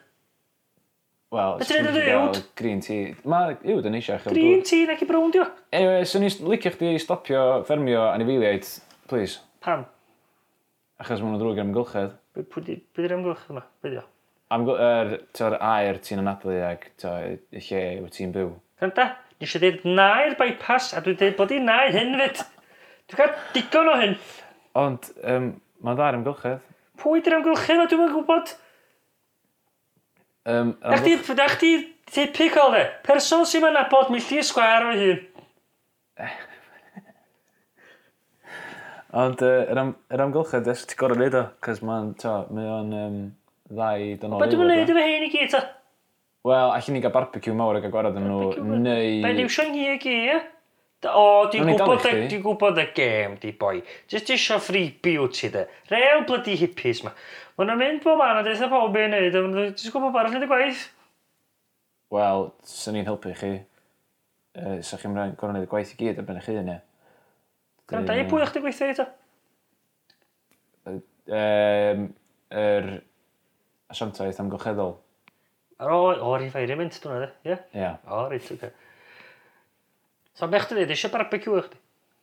Wel, 1.35 1.57
Beth 1.59 1.71
ydyn 1.73 1.89
nhw'n 1.89 2.13
iwd? 2.13 2.37
Green 2.59 2.83
tea. 2.85 3.09
Mae 3.27 3.57
iwd 3.73 3.89
yn 3.89 3.97
eisiau. 3.99 4.21
Green 4.29 4.61
tea, 4.67 4.85
nec 4.87 5.01
i 5.03 5.09
brown, 5.09 5.33
dio? 5.35 5.49
Anyway, 5.75 6.05
swn 6.07 6.29
so 6.31 6.45
i'n 6.45 6.53
licio 6.53 6.71
chdi 6.77 6.93
stopio 7.03 7.41
ffermio 7.67 8.05
anifeiliaid, 8.13 8.69
please. 9.11 9.41
Pam? 9.65 9.83
Achos 11.05 11.21
maen 11.21 11.35
nhw'n 11.35 11.41
ddrwg 11.43 11.59
ar 11.61 11.67
ymgylchedd. 11.67 12.13
Pwy 12.49 12.63
di'r 12.97 13.13
ymgylch 13.19 13.49
yma? 13.53 13.61
Pwy 13.85 13.91
di 13.93 13.99
o? 14.01 14.05
Er, 14.81 15.11
Tio'r 15.37 15.57
air 15.61 15.99
ti'n 16.01 16.23
anadlu 16.23 16.55
ag 16.65 16.87
tio, 16.97 17.11
y 17.53 17.61
lle 17.67 17.81
yw 17.99 18.07
ti'n 18.15 18.33
byw. 18.33 18.55
Cynta, 18.81 19.05
ni 19.37 19.45
eisiau 19.45 19.61
dweud 19.61 19.85
na 19.99 20.07
i'r 20.25 20.37
bypass 20.39 20.95
a 20.97 21.03
dwi'n 21.05 21.19
dweud 21.21 21.37
bod 21.37 21.53
i 21.53 21.59
na 21.61 21.77
i 21.85 21.91
hyn 21.93 22.17
fyd. 22.23 22.41
Dwi'n 23.13 23.21
cael 23.21 23.35
digon 23.53 23.91
o 23.93 23.99
hyn. 24.01 24.17
Ond, 24.81 25.11
um, 25.29 25.51
mae'n 25.85 26.01
dda'r 26.01 26.19
amgylchedd. 26.23 26.65
Pwy 27.05 27.21
di'r 27.21 27.37
amgylchedd 27.43 27.85
o 27.85 27.87
dwi'n 27.93 28.15
gwybod? 28.15 28.55
Um, 30.55 30.73
da 30.81 31.03
chdi, 31.03 31.19
da 31.37 31.51
chdi 31.53 31.75
typical 32.17 32.73
de, 32.79 32.87
person 33.05 33.45
sy'n 33.49 33.67
mynd 33.67 33.83
abod 33.85 34.09
milltir 34.15 34.41
sgwar 34.49 34.89
o'i 34.89 35.05
hun. 35.05 35.23
Ond 39.15 39.43
uh, 39.47 39.61
yr, 39.71 39.79
am, 39.79 39.93
yr 40.11 40.23
amgylchedd, 40.25 40.69
ys 40.73 40.85
ti'n 40.91 40.99
gorau 40.99 41.19
neud 41.21 41.37
o, 41.39 41.45
cos 41.63 41.81
mae'n, 41.87 42.11
to, 42.19 42.33
mae 42.55 42.67
o'n 42.67 42.89
um, 42.99 43.19
ddau 43.71 44.09
dynol. 44.19 44.41
Ba 44.43 44.49
dwi'n 44.51 44.71
neud 44.73 44.91
efo 44.91 45.05
hyn 45.07 45.27
i 45.27 45.29
gyd, 45.31 45.53
ta? 45.53 45.61
Wel, 46.45 46.73
allan 46.75 46.97
ni 46.97 47.03
gael 47.05 47.15
barbecue 47.15 47.55
mawr 47.57 47.79
ag 47.79 47.87
agorad 47.89 48.19
yn 48.19 48.27
nhw, 48.27 48.49
neu... 48.75 49.13
Be 49.23 49.31
liw 49.37 49.53
siang 49.53 49.77
i 49.79 49.87
ag 49.93 50.07
i, 50.11 50.17
e? 50.35 50.41
O, 51.05 51.45
dwi'n 51.53 51.69
gwybod, 51.69 52.09
di 52.33 52.41
gwybod 52.43 52.81
y 52.81 52.87
gêm, 52.97 53.37
di 53.39 53.53
boi. 53.61 53.77
Just 54.11 54.33
isio 54.35 54.59
free 54.59 54.97
ti, 54.99 55.49
de. 55.53 55.67
Real 55.93 56.25
bloody 56.27 56.57
hippies, 56.59 57.05
ma. 57.05 57.13
Mae 57.55 57.69
nhw'n 57.69 57.81
mynd 57.81 58.03
bob 58.03 58.19
man 58.19 58.41
a 58.41 58.43
dweud 58.43 58.71
pob 58.73 58.91
be'n 58.97 59.15
neud, 59.15 59.37
ond 59.39 59.59
dwi'n 59.61 59.95
gwybod 59.95 60.15
barod 60.17 60.35
yn 60.35 60.47
y 60.47 60.49
gwaith. 60.51 60.89
Wel, 62.15 62.49
sy'n 62.67 62.99
ni'n 62.99 63.07
helpu 63.07 63.35
chi. 63.37 63.53
Uh, 64.59 64.81
Sa'ch 64.83 65.05
chi'n 65.05 65.15
gorau 65.39 65.55
neud 65.55 65.69
y 65.69 65.71
gwaith 65.71 65.95
i 65.95 66.01
gyd 66.01 66.19
ar 66.19 66.27
ben 66.27 66.41
eich 66.41 66.51
hun, 66.51 66.73
ie? 66.73 66.81
Gwranda, 67.91 68.17
i 68.17 68.25
pwy 68.29 68.41
o'ch 68.41 68.55
di 68.55 68.63
gweithio 68.65 68.91
eto? 68.95 69.05
Um, 70.89 72.07
yr 72.53 72.91
asiantaeth 73.93 74.41
amgylcheddol. 74.41 74.97
O, 75.85 75.99
o 76.13 76.35
refinement, 76.41 76.97
dwi'n 77.03 77.17
edrych, 77.19 77.39
ie? 77.45 77.57
Ie. 77.77 77.91
O, 78.09 78.25
reit, 78.31 78.51
oce. 78.55 78.71
So, 80.35 80.49
bech 80.51 80.69
ti 80.69 80.79
dweud, 80.79 80.93
eisiau 80.95 81.13
barbecue 81.13 81.59
eich 81.59 81.69
di? 81.73 81.81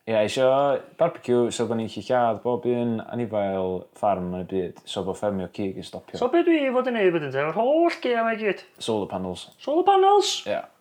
Ie, 0.10 0.16
yeah, 0.16 0.26
eisiau 0.26 0.82
barbecue, 0.98 1.52
so 1.54 1.68
da 1.70 1.78
ni'n 1.78 1.92
llillad 1.94 2.42
bob 2.42 2.66
un 2.72 2.98
anifail 3.04 3.84
ffarm 4.00 4.32
yn 4.34 4.42
y 4.42 4.48
byd, 4.50 4.82
so 4.90 5.06
bod 5.06 5.20
ffermio 5.20 5.50
cig 5.54 5.78
i 5.78 5.86
stopio. 5.86 6.18
So, 6.18 6.32
beth 6.34 6.48
dwi 6.50 6.64
i 6.66 6.74
fod 6.74 6.90
yn 6.90 6.98
neud 6.98 7.14
bod 7.14 7.28
yn 7.28 7.36
teimlo, 7.36 7.54
holl 7.60 8.00
gea 8.02 8.26
mae 8.26 8.40
gyd? 8.42 8.66
Solar 8.82 9.12
panels. 9.14 9.46
Solar 9.62 9.86
panels? 9.88 10.40
Ie. 10.48 10.56
Yeah. 10.56 10.72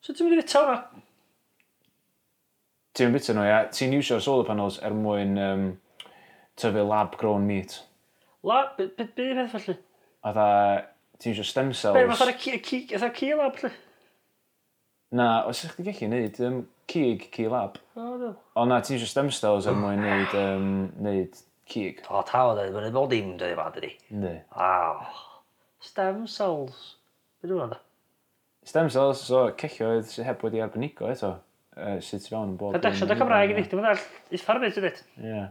So, 0.00 0.16
ti'n 0.16 0.30
mynd 0.30 0.40
i 0.40 0.46
fita 0.46 0.64
hwnna? 0.64 1.04
ti'n 2.96 3.12
bita 3.12 3.34
nhw, 3.36 3.44
ia, 3.44 3.58
ti'n 3.72 3.96
iwsio'r 3.98 4.22
solar 4.24 4.46
panels 4.48 4.78
er 4.84 4.94
mwyn 4.96 5.36
um, 5.40 5.64
tyfu 6.56 6.84
lab 6.88 7.16
grown 7.20 7.46
meat. 7.48 7.78
La, 8.46 8.62
beth 8.76 8.94
be, 8.96 9.08
be, 9.16 9.26
beth 9.36 9.52
felly? 9.56 9.76
A 10.24 10.32
dda, 10.32 10.46
ti'n 11.20 11.34
iwsio 11.34 11.44
stem 11.46 11.74
cells. 11.76 11.98
Be, 11.98 12.06
fatha'r 12.12 12.38
cig, 12.40 12.94
fatha'r 12.94 13.12
cig 13.18 13.34
lab 13.36 13.60
felly? 13.60 13.74
Na, 15.16 15.28
os 15.48 15.60
ydych 15.62 15.76
chi'n 16.00 16.10
gallu 16.10 16.10
neud 16.14 16.40
um, 16.48 16.60
cig, 16.90 17.28
cig 17.34 17.50
lab. 17.52 17.76
O, 17.94 18.08
no. 18.22 18.32
O 18.56 18.64
na, 18.68 18.80
ti'n 18.80 18.96
iwsio 18.96 19.10
stem 19.12 19.32
cells 19.34 19.68
er 19.68 19.76
mwyn 19.76 20.00
neud, 20.02 20.36
um, 20.40 20.70
neud 21.04 21.36
cig. 21.68 22.00
O, 22.08 22.22
ta 22.26 22.46
o 22.48 22.54
dweud, 22.56 22.72
mae'n 22.74 22.94
bod 22.96 23.12
dim 23.12 23.34
dweud 23.36 23.58
fan 23.60 23.80
ydi. 23.82 23.92
Ne. 24.22 24.38
Aw. 24.56 25.04
Stem 25.84 26.24
cells. 26.30 26.94
Be 27.42 27.50
dwi'n 27.50 27.66
meddwl? 27.66 27.82
Stem 28.66 28.88
cells, 28.90 29.20
so, 29.28 29.44
cechioedd 29.60 30.08
sydd 30.10 30.26
heb 30.26 30.40
wedi 30.42 30.64
arbenigo 30.64 31.12
eto 31.12 31.36
uh, 31.76 32.00
sut 32.04 32.26
fewn 32.28 32.52
yn 32.52 32.58
bod... 32.60 32.74
Da 32.76 32.90
desiad 32.90 33.12
o 33.12 33.16
Cymraeg 33.20 33.54
i 33.54 33.56
ni, 33.56 33.64
dim 33.70 33.80
ond 33.82 33.92
all, 33.92 34.02
uffar 34.38 34.60
yn 34.60 34.68
edrych 34.68 35.00
Ie. 35.22 35.44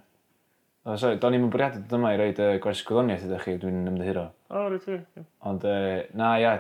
O, 0.86 0.94
sorry, 1.02 1.18
do'n 1.18 1.34
i'n 1.34 1.48
bwriadu 1.50 1.80
dyma 1.90 2.12
i 2.14 2.18
roed 2.20 2.40
uh, 2.44 2.52
gwers 2.62 2.84
gwyddoniaeth 2.86 3.24
ydych 3.26 3.46
chi, 3.48 3.56
dwi'n 3.62 3.88
ymddeheuro. 3.90 4.28
O, 4.52 4.60
oh, 4.60 4.66
rydw 4.70 5.00
i. 5.00 5.24
Ond, 5.50 5.64
uh, 5.66 6.04
na, 6.20 6.28
ia, 6.38 6.52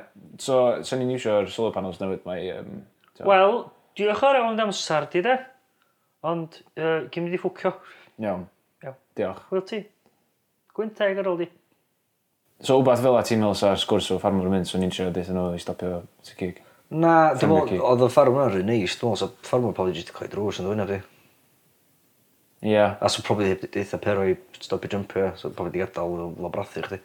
so, 0.41 0.55
sa'n 0.81 1.03
ni'n 1.03 1.11
iwsio'r 1.13 1.51
solar 1.53 1.75
panels 1.75 1.99
newydd 2.01 2.25
mae... 2.25 2.47
Um, 2.55 2.79
Wel, 3.29 3.59
diolch 3.99 4.23
o'r 4.25 4.39
iawn 4.39 4.63
amser, 4.65 5.05
di 5.13 5.21
de? 5.27 5.35
Ond, 6.25 6.57
uh, 6.81 7.05
gym 7.13 7.29
i 7.29 7.35
di 7.35 7.37
ffwcio. 7.37 7.75
Iawn. 8.23 8.47
Iawn. 8.81 8.97
Diolch. 9.19 9.45
Wyl 9.53 9.65
ti. 9.69 9.83
Gwyn 10.75 10.89
teg 10.97 11.21
ar 11.21 11.29
ôl 11.29 11.43
di. 11.43 11.51
So, 12.65 12.79
wbeth 12.81 13.05
fel 13.05 13.19
a 13.19 13.21
ti'n 13.27 13.45
meddwl 13.45 13.61
sa'r 13.61 13.77
sgwrs 13.77 14.09
o 14.15 14.17
ffarmwr 14.17 14.49
yn 14.49 14.57
mynd, 14.57 14.71
so 14.71 14.81
ni'n 14.81 14.93
siarad 14.95 15.21
eithaf 15.21 15.37
nhw 15.37 15.51
i 15.53 15.61
stopio 15.61 16.01
ti 16.25 16.39
gig? 16.39 16.65
Na, 16.95 17.33
dwi'n 17.35 17.51
meddwl, 17.51 17.81
oedd 17.83 18.05
y 18.05 18.07
ffarmwr 18.13 18.61
yn 18.61 18.69
neis, 18.69 18.95
dwi'n 18.99 19.11
meddwl, 19.11 19.19
so 19.19 19.49
ffarmwr 19.49 19.75
probably 19.75 19.97
jyst 19.97 20.13
cloi 20.15 20.29
drws 20.31 20.61
yn 20.61 20.69
ddwy 20.69 20.79
na. 20.79 21.01
Ie. 22.65 22.79
A 22.81 23.09
so 23.09 23.21
probably 23.25 23.53
eitha 23.53 23.99
pero 24.01 24.23
i 24.25 24.35
stop 24.59 24.85
i 24.85 24.89
jumpio, 24.89 25.33
so 25.37 25.49
probably 25.49 25.75
di 25.75 25.83
gadael 25.83 26.21
o 26.23 26.29
labrathu 26.41 26.81
chdi. 26.85 27.01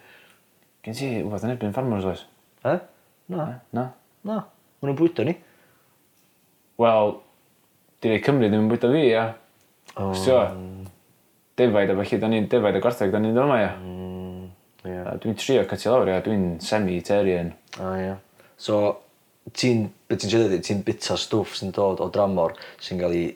Gen 0.86 0.96
ti 0.96 1.08
wbeth 1.24 1.44
yn 1.44 1.54
erbyn 1.54 1.74
ffarmwrs 1.76 2.06
oes? 2.08 2.22
E? 2.64 2.76
Na. 3.34 3.48
Na? 3.76 3.90
Na. 4.24 4.38
Mae 4.80 4.88
nhw'n 4.88 5.00
bwyta 5.00 5.26
ni. 5.26 5.34
Wel, 6.80 7.12
di 8.00 8.14
rei 8.14 8.22
Cymru 8.24 8.48
ddim 8.48 8.64
yn 8.64 8.70
bwyta 8.70 8.88
fi, 8.94 9.02
ia. 9.10 9.26
Oh. 9.98 10.14
Sio, 10.16 10.38
defaid 11.60 11.92
a 11.92 11.98
felly, 11.98 12.22
da 12.22 12.30
ni'n 12.32 12.48
defaid 12.48 12.78
a 12.78 12.82
gwartheg, 12.86 13.12
da 13.12 13.20
ni'n 13.20 13.36
dod 13.36 13.50
yma, 13.50 13.60
ia. 13.60 13.74
Mm, 13.76 14.48
yeah. 14.88 15.12
Dwi'n 15.20 15.36
trio 15.36 15.66
cytio 15.68 15.92
lawr, 15.92 16.14
ia. 16.14 16.24
Dwi'n 16.24 16.46
semi-terrian. 16.64 17.52
Ah, 17.76 17.94
ia. 17.98 18.06
Yeah. 18.06 18.48
So, 18.60 18.80
ti'n 19.56 19.86
beth 20.08 20.22
ti'n 20.22 20.32
siarad 20.32 20.52
ddeud 20.52 20.66
ti'n 20.66 20.82
bita 20.86 21.16
stwff 21.18 21.56
sy'n 21.58 21.72
dod 21.76 22.02
o 22.02 22.08
dramor 22.12 22.56
sy'n 22.82 23.00
cael 23.00 23.16
ei 23.16 23.28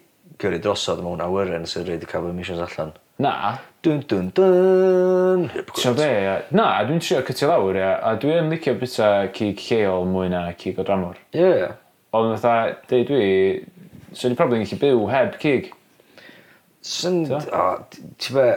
gyrru 0.42 0.60
drosodd 0.62 1.02
mewn 1.04 1.22
awyren 1.24 1.66
sy'n 1.68 1.86
rhaid 1.86 2.04
i 2.04 2.10
cael 2.10 2.30
emissions 2.30 2.62
allan. 2.64 2.92
Na. 3.22 3.34
Dun 3.84 4.00
dun 4.08 4.30
dun. 4.34 5.48
T'o' 5.76 5.94
be' 5.94 6.08
ia? 6.08 6.34
Na 6.56 6.82
dwi'n 6.88 7.02
trio 7.04 7.20
cytio 7.28 7.50
lawr 7.50 7.78
ia 7.78 7.92
a 8.00 8.14
dwi'n 8.20 8.50
licio 8.50 8.74
bita 8.80 9.10
cig 9.36 9.60
lleol 9.68 10.08
mwy 10.08 10.32
na 10.32 10.46
cig 10.58 10.80
o 10.80 10.86
dramor. 10.86 11.20
Ie 11.36 11.46
ie. 11.60 11.70
Ond 12.16 12.34
fatha 12.38 12.74
deud 12.88 13.10
dwi 13.10 13.28
so 14.14 14.30
i 14.30 14.38
probably 14.38 14.62
yn 14.62 14.66
gallu 14.66 14.80
byw 14.82 15.06
heb 15.12 15.38
cig. 15.42 15.70
Swn... 16.84 17.22
O, 17.30 17.62
ti 18.20 18.34
be, 18.34 18.48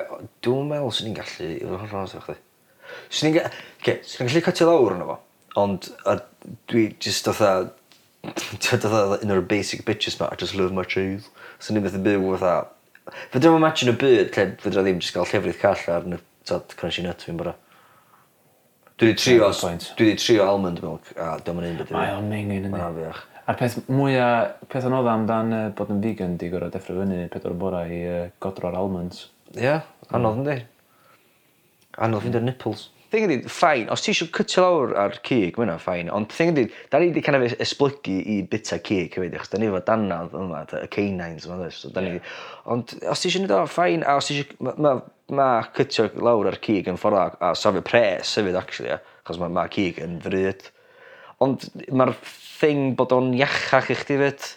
dwi'n 0.43 0.67
meddwl 0.71 0.91
sy'n 0.93 1.09
ni'n 1.09 1.19
gallu, 1.19 1.47
i 1.53 1.61
fod 1.61 1.75
yn 1.77 1.81
hollol 1.83 2.01
honest 2.01 2.17
efo 2.17 2.25
chdi. 2.33 2.41
Swn 3.07 3.29
i'n 3.29 3.37
gallu... 3.37 3.53
sy'n 4.03 4.25
i'n 4.25 4.31
gallu 4.31 4.43
cytio 4.47 4.67
lawr 4.69 4.97
yno 4.97 5.07
fo. 5.11 5.17
Ond 5.57 5.89
a 6.05 6.17
dwi 6.69 6.87
jyst 7.01 7.27
fatha 7.31 7.51
t'od 8.63 8.83
fatha 8.85 9.19
un 9.23 9.33
o'r 9.35 9.43
basic 9.53 9.85
bitches 9.87 10.19
'ma 10.19 10.29
I 10.33 10.39
just 10.41 10.55
love 10.59 10.73
my 10.75 10.83
trees. 10.85 11.29
cheese. 11.59 11.73
ni'n 11.73 11.85
beth 11.85 11.95
yn 11.99 12.03
byw 12.05 12.33
fatha 12.37 12.55
dwi'n 13.39 13.55
imagine 13.57 13.93
y 13.93 13.97
byd 14.01 14.35
lle 14.35 14.45
fedrai 14.63 14.83
ddim 14.85 14.99
jyst 15.01 15.15
gael 15.15 15.29
llefrith 15.31 15.61
call 15.61 15.85
ar 15.95 16.05
y 16.11 16.19
t'od 16.47 16.75
crunchy 16.79 17.03
nut 17.05 17.23
fi'n 17.25 17.37
barod. 17.39 17.55
Dwi 18.97 19.11
wedi 19.11 19.19
trio 19.21 19.47
s- 19.53 19.61
dwi 19.97 20.09
wedi 20.11 20.19
trio 20.21 20.45
almond 20.49 20.81
milk 20.83 21.09
a 21.15 21.33
dwi'n 21.39 21.57
mynd 21.57 21.67
un 21.69 21.75
neud 21.77 21.81
byd 21.85 21.91
i. 21.93 21.97
Mae 21.97 22.13
o'n 22.17 22.29
mingin 22.31 22.67
yndi? 22.67 22.71
Ma'n 22.73 22.95
fiach. 22.99 23.23
A'r 23.47 23.55
peth 23.61 23.77
mwya 23.87 24.27
peth 24.71 24.87
anodd 24.89 25.07
amdan 25.07 25.53
yy 25.55 25.67
bod 25.77 25.91
yn 25.93 26.01
vegan 26.03 26.33
'di 26.37 26.49
gor'o' 26.51 26.69
deffro 26.73 26.97
fyny 26.99 27.27
pedwar 27.31 27.53
y 27.55 27.59
bora 27.61 27.81
i 27.87 27.99
yy 28.01 28.23
godro'r 28.43 28.75
almonds. 28.81 29.27
Ie, 29.55 29.77
anodd 30.11 30.41
yndi? 30.41 30.57
Anodd 32.03 32.25
fynd 32.25 32.35
ar 32.41 32.43
nipples 32.49 32.87
thing 33.11 33.25
ydi, 33.27 33.37
ffain, 33.51 33.89
os 33.93 34.03
ti 34.03 34.11
eisiau 34.13 34.29
cytio 34.35 34.63
lawr 34.63 34.93
ar 35.03 35.17
cig, 35.21 35.55
mae 35.55 35.65
hwnna'n 35.65 35.81
ffain, 35.81 36.11
ond 36.13 36.31
thing 36.33 36.53
ydi, 36.53 36.65
da 36.91 37.01
ni 37.01 37.09
wedi 37.11 37.23
kind 37.25 37.39
of 37.39 37.57
esblygu 37.63 38.17
i 38.33 38.37
bita 38.51 38.79
cig 38.83 39.15
hefyd, 39.15 39.35
achos 39.37 39.51
da 39.53 39.61
ni 39.61 39.69
efo 39.69 39.81
danadd 39.87 40.35
yma, 40.37 40.63
y 40.79 40.89
canines 40.93 41.47
yma, 41.47 41.69
so 41.73 41.91
da 41.93 42.03
ni... 42.03 42.15
Yeah. 42.17 42.33
Ond 42.73 42.93
os 43.07 43.23
ti 43.23 43.29
eisiau 43.29 43.43
gwneud 43.43 43.55
o, 43.57 43.61
ffain, 43.71 44.03
a 44.03 44.17
os 44.19 44.29
ti 44.29 44.37
eisiau... 44.37 44.59
Mae 44.67 44.79
ma, 44.83 44.93
ma 45.37 45.47
cytio 45.75 46.07
lawr 46.23 46.51
ar 46.51 46.59
cig 46.63 46.87
yn 46.87 46.99
ffordd 46.99 47.19
a 47.19 47.49
a 47.49 47.55
safio 47.59 47.83
pres 47.85 48.35
hefyd, 48.39 48.59
actually, 48.59 48.93
achos 49.23 49.41
mae 49.41 49.51
ma 49.51 49.67
cig 49.71 49.99
yn 50.03 50.19
fryd. 50.23 50.69
Ond 51.43 51.67
mae'r 51.91 52.15
thing 52.57 52.95
bod 52.97 53.13
o'n 53.15 53.33
iachach 53.37 53.91
i 53.93 53.99
chdi 53.99 54.21
fyd, 54.21 54.47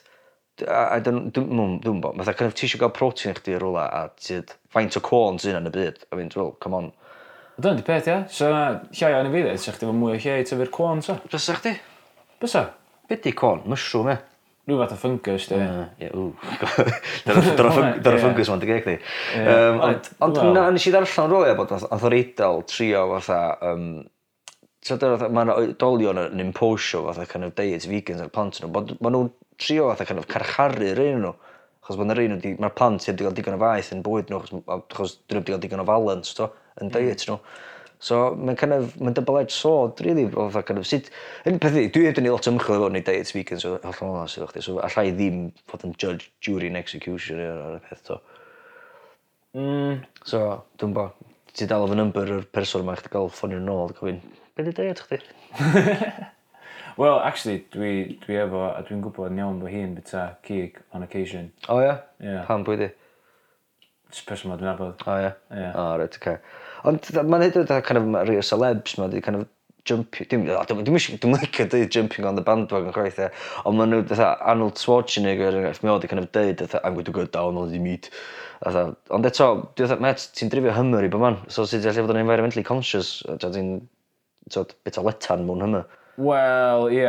a 0.69 1.01
dwi'n 1.01 2.01
bod, 2.03 2.17
mae'n 2.17 2.53
ti 2.55 2.67
eisiau 2.67 2.83
cael 2.83 2.95
protein 2.97 3.35
i 3.35 3.39
chdi 3.39 3.59
rola 3.61 3.87
a 3.89 4.03
ti'n 4.21 4.49
faint 4.73 4.99
o 4.99 5.03
corn 5.05 5.41
sy'n 5.41 5.59
yn 5.61 5.71
y 5.71 5.75
byd, 5.75 6.03
a 6.11 6.19
fi'n, 6.19 6.33
well, 6.37 6.53
come 6.63 6.79
on, 6.79 6.91
Dyna 7.61 7.77
di 7.77 7.85
peth, 7.85 8.09
ia. 8.09 8.19
So, 8.33 8.49
yna 8.49 8.65
llai 8.97 9.13
o'n 9.19 9.29
i 9.29 9.33
fi 9.35 9.41
ddweud, 9.45 9.61
sa'ch 9.61 9.79
ti 9.81 9.89
fod 9.89 9.97
mwy 9.99 10.15
o 10.15 10.19
lle 10.21 10.37
i 10.41 10.45
tyfu'r 10.49 10.71
cwon, 10.73 11.03
so? 11.05 11.19
Bysa 11.29 11.57
chdi? 11.59 11.73
Bysa? 12.41 12.63
Beth 13.11 13.25
di 13.27 13.33
cwon? 13.37 13.67
Mushroom, 13.69 14.09
e? 14.15 14.17
Rhyw 14.71 14.79
fath 14.81 14.95
o 14.95 14.99
fungus, 15.01 15.47
di. 15.51 15.59
Ie, 15.59 16.09
ww. 16.15 16.31
Dyna 17.27 18.15
fungus 18.23 18.53
ma'n 18.53 18.63
digeg 18.63 18.87
di. 18.87 18.97
Ond 20.25 20.41
na, 20.55 20.71
nes 20.71 20.87
i 20.89 20.95
ddarllen 20.95 21.31
roi 21.33 21.51
a 21.51 21.59
bod 21.59 21.75
oedd 21.77 21.91
o'r 21.99 22.17
eidl 22.21 22.65
trio 22.71 23.05
fatha... 23.17 23.43
So 24.81 24.97
mae'n 24.97 25.53
oedolion 25.53 26.23
yn 26.23 26.41
imposio 26.41 27.03
fatha 27.11 27.27
kind 27.29 27.45
of 27.45 27.53
diet 27.59 27.85
vegans 27.85 28.23
ar 28.25 28.31
plant 28.33 28.63
nhw, 28.63 28.71
bod 28.73 28.95
maen 29.05 29.13
nhw'n 29.13 29.27
trio 29.61 29.91
fatha 29.91 30.07
kind 30.09 30.23
of 30.23 30.29
carcharu'r 30.31 31.03
un 31.05 31.21
nhw. 31.27 31.35
Chos 31.85 31.99
mae'n 32.01 32.15
yr 32.15 32.23
un 32.23 32.35
nhw, 32.39 32.55
mae'r 32.63 32.73
plant 32.79 33.05
sydd 33.05 33.21
wedi 33.21 33.27
cael 33.27 33.37
digon 33.37 33.59
o 33.59 33.61
faith 33.61 33.93
yn 33.93 34.01
bwyd 34.07 34.33
nhw, 34.33 34.41
chos 34.95 35.19
dyn 35.27 35.37
nhw 35.37 35.43
wedi 35.43 35.53
cael 35.53 35.63
digon 35.67 35.85
o 35.85 35.87
falans, 35.91 36.33
to 36.39 36.49
yn 36.79 36.87
hmm. 36.89 36.95
diet 36.95 37.27
nhw. 37.29 37.41
So 38.01 38.31
mae'n 38.33 38.57
kind 38.57 38.73
of, 38.73 38.95
mae'n 38.97 39.13
double-edged 39.17 39.53
sword, 39.53 40.01
really, 40.07 40.25
o 40.25 40.47
fatha, 40.49 40.63
kind 40.71 40.81
of, 40.81 40.87
sut, 40.89 41.11
yn 41.45 41.59
peth 41.61 41.77
i, 41.77 41.85
dwi 41.93 42.07
wedi 42.07 42.23
ni 42.25 42.31
lot 42.33 42.49
o 42.49 42.53
ymchwil 42.55 42.79
efo 42.79 42.89
ni 42.95 43.03
diet 43.05 43.33
vegans, 43.37 43.67
so, 43.67 43.75
hollol 43.83 44.15
hwnna 44.15 44.31
sydd 44.33 44.47
chdi, 44.49 44.63
so 44.65 44.79
allai 44.87 45.11
ddim 45.13 45.43
fod 45.69 45.85
yn 45.85 45.93
judge, 46.01 46.31
jury 46.41 46.71
and 46.73 46.81
execution 46.81 47.43
ar 47.45 47.77
y 47.77 47.83
peth 47.85 48.07
to. 48.07 48.17
Mm. 49.61 50.01
So, 50.25 50.41
dwi'n 50.81 50.97
bo, 50.97 51.11
ti 51.53 51.69
dal 51.69 51.85
efo 51.85 51.99
number 52.01 52.33
o'r 52.39 52.49
person 52.57 52.87
yma, 52.87 52.97
chdi 52.97 53.13
gael 53.13 53.29
ffonio'n 53.37 53.69
nôl, 53.69 53.93
gofyn, 53.99 54.23
be 54.57 54.65
di 54.65 54.77
diet 54.81 55.05
chdi? 55.05 55.21
Wel, 57.01 57.21
actually, 57.21 57.67
dwi, 57.77 57.93
dwi 58.25 58.41
efo, 58.47 58.65
a 58.73 58.81
dwi'n 58.89 59.05
gwybod 59.05 59.29
yn 59.29 59.45
iawn 59.45 59.61
bod 59.61 59.77
hi'n 59.77 59.93
bita 60.01 60.25
cig 60.49 60.81
on 60.97 61.05
occasion. 61.05 61.53
O 61.69 61.77
oh, 61.77 61.85
ia? 61.85 61.93
Yeah? 61.93 62.01
yeah. 62.31 62.49
Pam 62.49 62.65
bwydi? 62.65 62.89
Just 64.11 64.27
person 64.27 64.51
'ma 64.51 64.59
dwi'n 64.59 64.73
nabod. 64.73 65.07
O 65.07 65.17
ia? 65.17 65.33
Ie. 65.55 65.71
O 65.79 65.87
reit 66.01 66.19
oce. 66.19 66.37
Ond 66.91 67.11
mae'n 67.21 67.47
neud 67.47 67.59
o 67.63 67.81
kind 67.87 68.03
of 68.03 68.13
rhai 68.29 68.39
o 68.41 68.45
celebs 68.45 68.99
'ma 68.99 69.09
'di 69.09 69.25
kind 69.25 69.43
of 69.43 69.49
jumping, 69.85 70.27
dim 70.29 70.49
o 70.49 70.65
dim, 70.65 70.85
dim, 70.85 70.97
dim, 70.97 71.19
dwi'm 71.19 71.37
licio 71.37 71.67
deud 71.71 71.91
jumping 71.91 72.27
on 72.27 72.37
the 72.37 72.43
bandwagon 72.43 72.93
chwaith 72.93 73.19
e, 73.19 73.29
ond 73.65 73.79
ma' 73.79 73.87
nhw, 73.89 74.03
dda, 74.09 74.29
Arnold 74.53 74.81
Schwarzenegger 74.81 75.55
yn 75.55 75.61
enghraifft 75.61 75.85
mi 75.85 75.93
oedd 75.93 76.07
i 76.07 76.11
kind 76.11 76.23
of 76.23 76.29
deud 76.37 76.61
dda, 76.61 76.81
I'm 76.85 76.97
going 76.99 77.09
to 77.09 77.15
go 77.17 77.25
down 77.25 77.59
on 77.61 77.73
the 77.73 77.81
meat 77.83 78.11
dda, 78.65 78.85
ond 79.17 79.29
eto 79.31 79.49
dwi 79.79 79.89
dda, 79.89 79.99
met, 80.05 80.27
ti'n 80.37 80.53
drifio 80.53 80.75
Hummer 80.77 81.07
i 81.07 81.13
bo 81.13 81.23
man 81.23 81.41
so 81.49 81.67
sud 81.69 81.85
ti 81.85 81.97
fod 81.97 82.15
yn 82.15 82.23
environmentally 82.23 82.67
conscious 82.67 83.21
a 83.29 83.39
ti'n, 83.41 83.73
ti'n 84.51 84.73
bit 84.87 85.01
o 85.01 85.07
letan 85.07 85.47
mewn 85.49 85.65
Hummer. 85.67 85.87
Wel 86.21 86.89
ie 87.01 87.07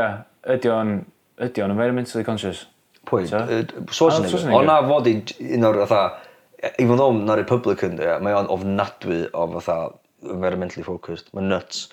ydi 0.56 0.72
o'n 0.72 1.00
ydi 1.42 1.66
o'n 1.66 1.76
environmentally 1.76 2.26
conscious. 2.28 2.66
Pwy? 3.10 3.26
Schwarzenegger? 3.28 4.52
O 4.56 4.64
na 4.66 4.80
fod 4.88 5.10
i 5.12 5.18
un 5.58 5.68
o'r 5.68 5.84
fatha 5.84 6.04
even 6.80 6.98
though 6.98 7.10
I'm 7.10 7.26
not 7.26 7.38
Republican, 7.42 7.98
yeah, 7.98 8.20
mae 8.22 8.36
o'n 8.38 8.50
ofnadwy 8.54 9.26
o 9.34 9.48
fatha 9.58 9.78
environmentally 10.30 10.86
focused. 10.86 11.32
Mae'n 11.36 11.50
nuts. 11.50 11.86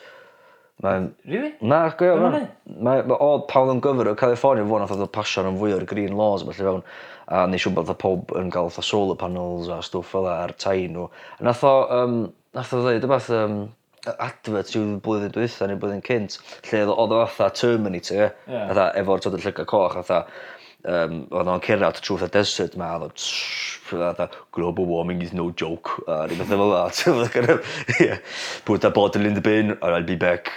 Mae'n... 0.85 1.13
Really? 1.27 1.55
Na, 1.61 1.87
gwe, 1.99 2.11
mae... 2.23 2.43
Mae 2.77 3.05
ma, 3.09 3.17
o 3.25 3.41
pawb 3.51 3.73
yn 3.73 3.81
gyfer 3.85 4.13
o 4.13 4.17
California 4.19 4.67
fod 4.69 4.85
nath 4.85 4.93
oedd 4.97 5.09
pasio 5.15 5.47
yn 5.49 5.59
fwy 5.61 5.73
o'r 5.77 5.87
green 5.89 6.19
laws 6.19 6.45
felly 6.47 6.59
fewn 6.61 6.85
a 7.29 7.47
nes 7.49 7.65
siw 7.65 7.73
bod 7.77 7.91
pob 8.01 8.31
yn 8.41 8.53
cael 8.53 8.71
fatha 8.73 8.87
solar 8.87 9.19
panels 9.21 9.69
a 9.73 9.81
stwff 9.85 10.15
fel 10.15 10.29
ar 10.31 10.55
tai 10.61 10.87
nhw. 10.93 11.09
A 11.41 11.49
nath 11.49 11.65
o, 11.67 11.75
um, 11.93 12.21
nath 12.57 12.77
o 12.77 12.85
ddeud, 12.85 13.09
ybath, 13.09 13.33
um, 13.37 13.59
advert 14.15 14.71
sy'n 14.73 14.95
blwyddyn 15.05 15.35
dwytha 15.35 15.67
neu 15.69 15.81
blwyddyn 15.81 16.05
cynt, 16.07 16.39
lle 16.71 16.85
oedd 16.87 17.17
o 17.17 17.25
fatha 17.27 17.51
Terminator, 17.59 18.31
yeah. 18.47 18.69
fatha 18.71 18.87
efo'r 19.01 19.25
tod 19.25 19.37
y 19.37 19.43
llygau 19.43 19.69
coch, 19.69 19.99
fatha 19.99 20.23
um, 20.87 21.21
oedd 21.31 21.51
o'n 21.51 21.63
cerdded 21.65 22.01
trwy'r 22.05 22.31
desert 22.33 22.77
ma, 22.79 22.95
oedd 23.03 24.37
global 24.53 24.87
warming 24.87 25.23
is 25.23 25.33
no 25.33 25.51
joke, 25.51 26.03
a 26.07 26.27
rhywbeth 26.29 26.49
fel 26.49 26.71
that. 27.25 28.23
Put 28.65 28.85
a 28.85 28.91
bottle 28.91 29.27
in 29.27 29.35
the 29.35 29.41
bin, 29.41 29.71
and 29.71 29.95
I'll 29.95 30.03
be 30.03 30.17
back. 30.17 30.53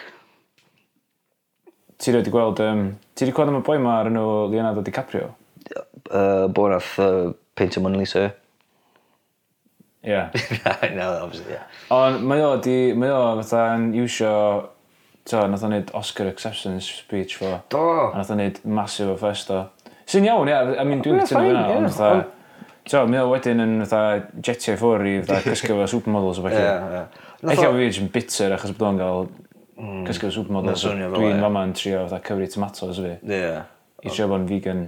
Ti 2.02 2.12
wedi 2.12 2.34
gweld, 2.34 2.60
um, 2.66 2.98
ti 3.16 3.26
wedi 3.26 3.36
gweld 3.36 3.52
am 3.52 3.60
y 3.62 3.66
boi 3.66 3.78
ma 3.80 4.00
ar 4.02 4.10
enw 4.10 4.26
Leonardo 4.50 4.82
DiCaprio? 4.82 5.32
Uh, 6.10 6.48
boi 6.50 6.72
nath 6.72 6.98
uh, 7.00 7.32
Painter 7.56 7.82
Mona 7.82 7.98
Lisa. 7.98 8.28
Ie. 8.28 8.34
Yeah. 10.04 10.32
no, 10.96 11.12
obviously, 11.22 11.54
yeah. 11.54 11.68
Ond 11.94 12.24
mae 12.26 12.42
o, 12.42 12.56
di, 12.58 12.94
mae 12.98 13.12
o, 13.14 13.36
fatha, 13.44 13.76
yn 13.78 13.92
iwsio 14.02 14.32
So, 15.30 15.44
nath 15.46 15.62
o'n 15.62 15.70
neud 15.76 15.92
Oscar 15.94 16.28
acceptance 16.32 16.90
speech 16.90 17.36
fo. 17.38 17.52
Do! 17.70 17.84
A 18.10 18.18
nath 18.18 18.32
o'n 18.34 18.40
neud 18.42 18.58
massive 18.66 19.14
o 19.14 19.18
fest 19.22 19.52
o. 19.54 19.60
Sy'n 20.12 20.28
iawn, 20.28 20.50
ie. 20.52 20.60
I 20.76 20.86
mean, 20.88 21.02
dwi'n 21.06 21.22
cytuno 21.24 21.48
fyna, 21.48 21.66
ond 21.78 21.92
fatha... 21.96 22.30
So, 22.90 23.04
mi 23.08 23.20
o 23.22 23.28
wedyn 23.30 23.62
yn 23.62 23.76
fatha 23.86 24.24
jetio 24.42 24.74
i 24.74 24.80
ffwr 24.80 25.06
i 25.06 25.14
fatha 25.22 25.52
cysgu 25.54 25.78
fo 25.78 25.86
supermodels 25.92 26.42
o 26.42 26.46
beth. 26.48 26.58
Ie, 26.58 26.72
ie. 26.98 27.04
Ella 27.54 27.70
fi 27.76 27.86
eich 27.86 28.00
yn 28.02 28.10
bitter 28.14 28.56
achos 28.56 28.74
bod 28.78 28.90
o'n 28.90 29.00
gael 29.00 29.28
mm. 29.78 30.02
cysgu 30.10 30.28
fo 30.28 30.34
supermodels. 30.40 30.88
Dwi'n 31.14 31.44
fama 31.46 31.64
yn 31.70 31.76
trio 31.78 32.02
fatha 32.08 32.20
cyfri 32.26 32.50
tomatoes 32.52 33.00
fi. 33.06 33.14
Ie. 33.22 33.54
I 34.02 34.10
trio 34.10 34.28
bod 34.32 34.42
yn 34.42 34.50
vegan. 34.50 34.84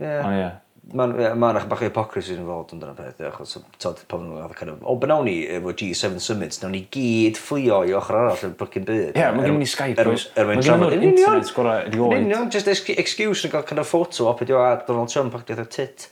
Ie. 0.00 0.16
Ond 0.16 0.38
ie. 0.38 0.48
Mae'n 0.82 1.12
yeah, 1.14 1.34
ma 1.38 1.52
bach 1.54 1.78
o 1.78 1.86
hypocrisy 1.86 2.34
yn 2.34 2.42
fod 2.42 2.72
yn 2.74 2.80
dyna 2.82 2.92
peth, 2.96 3.20
achos 3.28 3.52
tod 3.80 4.00
pan 4.10 4.24
nhw'n 4.26 4.40
gael 4.40 4.54
kind 4.58 4.72
of, 4.72 4.80
o, 4.82 4.96
bynawn 4.98 5.28
ni 5.28 5.36
efo 5.46 5.70
G7 5.78 6.18
Summits, 6.20 6.58
nawn 6.58 6.74
ni 6.74 6.80
gyd 6.90 7.38
fflio 7.38 7.78
i 7.86 7.94
ochr 7.94 8.18
arall 8.18 8.42
yn 8.48 8.56
brygyn 8.58 8.88
byd. 8.88 9.12
Ie, 9.12 9.20
yeah, 9.22 9.30
mae'n 9.30 9.46
gymryd 9.46 9.62
ni 9.62 9.68
er- 9.68 9.72
Skype, 9.72 10.02
er- 10.02 10.10
oes. 10.10 10.24
Er, 10.34 10.48
mae'n 10.50 10.64
gymryd 10.66 10.82
nhw'r 10.82 11.06
internet 11.06 11.52
gwrra 11.54 11.76
erioed. 11.84 12.16
Yn 12.18 12.26
union, 12.26 12.50
just 12.50 12.66
excuse 12.72 13.46
yn 13.46 13.54
cael 13.54 13.62
kind 13.68 13.84
of 13.84 13.86
photo 13.88 14.26
op 14.32 14.42
ydi 14.42 14.56
o 14.58 14.64
a 14.64 14.72
Donald 14.88 15.14
Trump 15.14 15.38
ac 15.38 15.46
dweud 15.52 15.70
tit. 15.70 16.08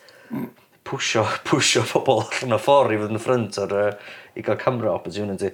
Pwsio, 0.86 1.26
pwsio 1.50 1.82
pobl 1.90 2.22
allan 2.28 2.56
o 2.60 2.60
ffordd 2.62 2.94
i 2.94 3.02
fod 3.02 3.18
yn 3.18 3.22
ffrynt 3.26 3.58
ar 3.66 3.76
uh, 3.80 3.90
i 4.38 4.46
gael 4.46 4.62
camera 4.62 4.94
opportunity. 4.94 5.50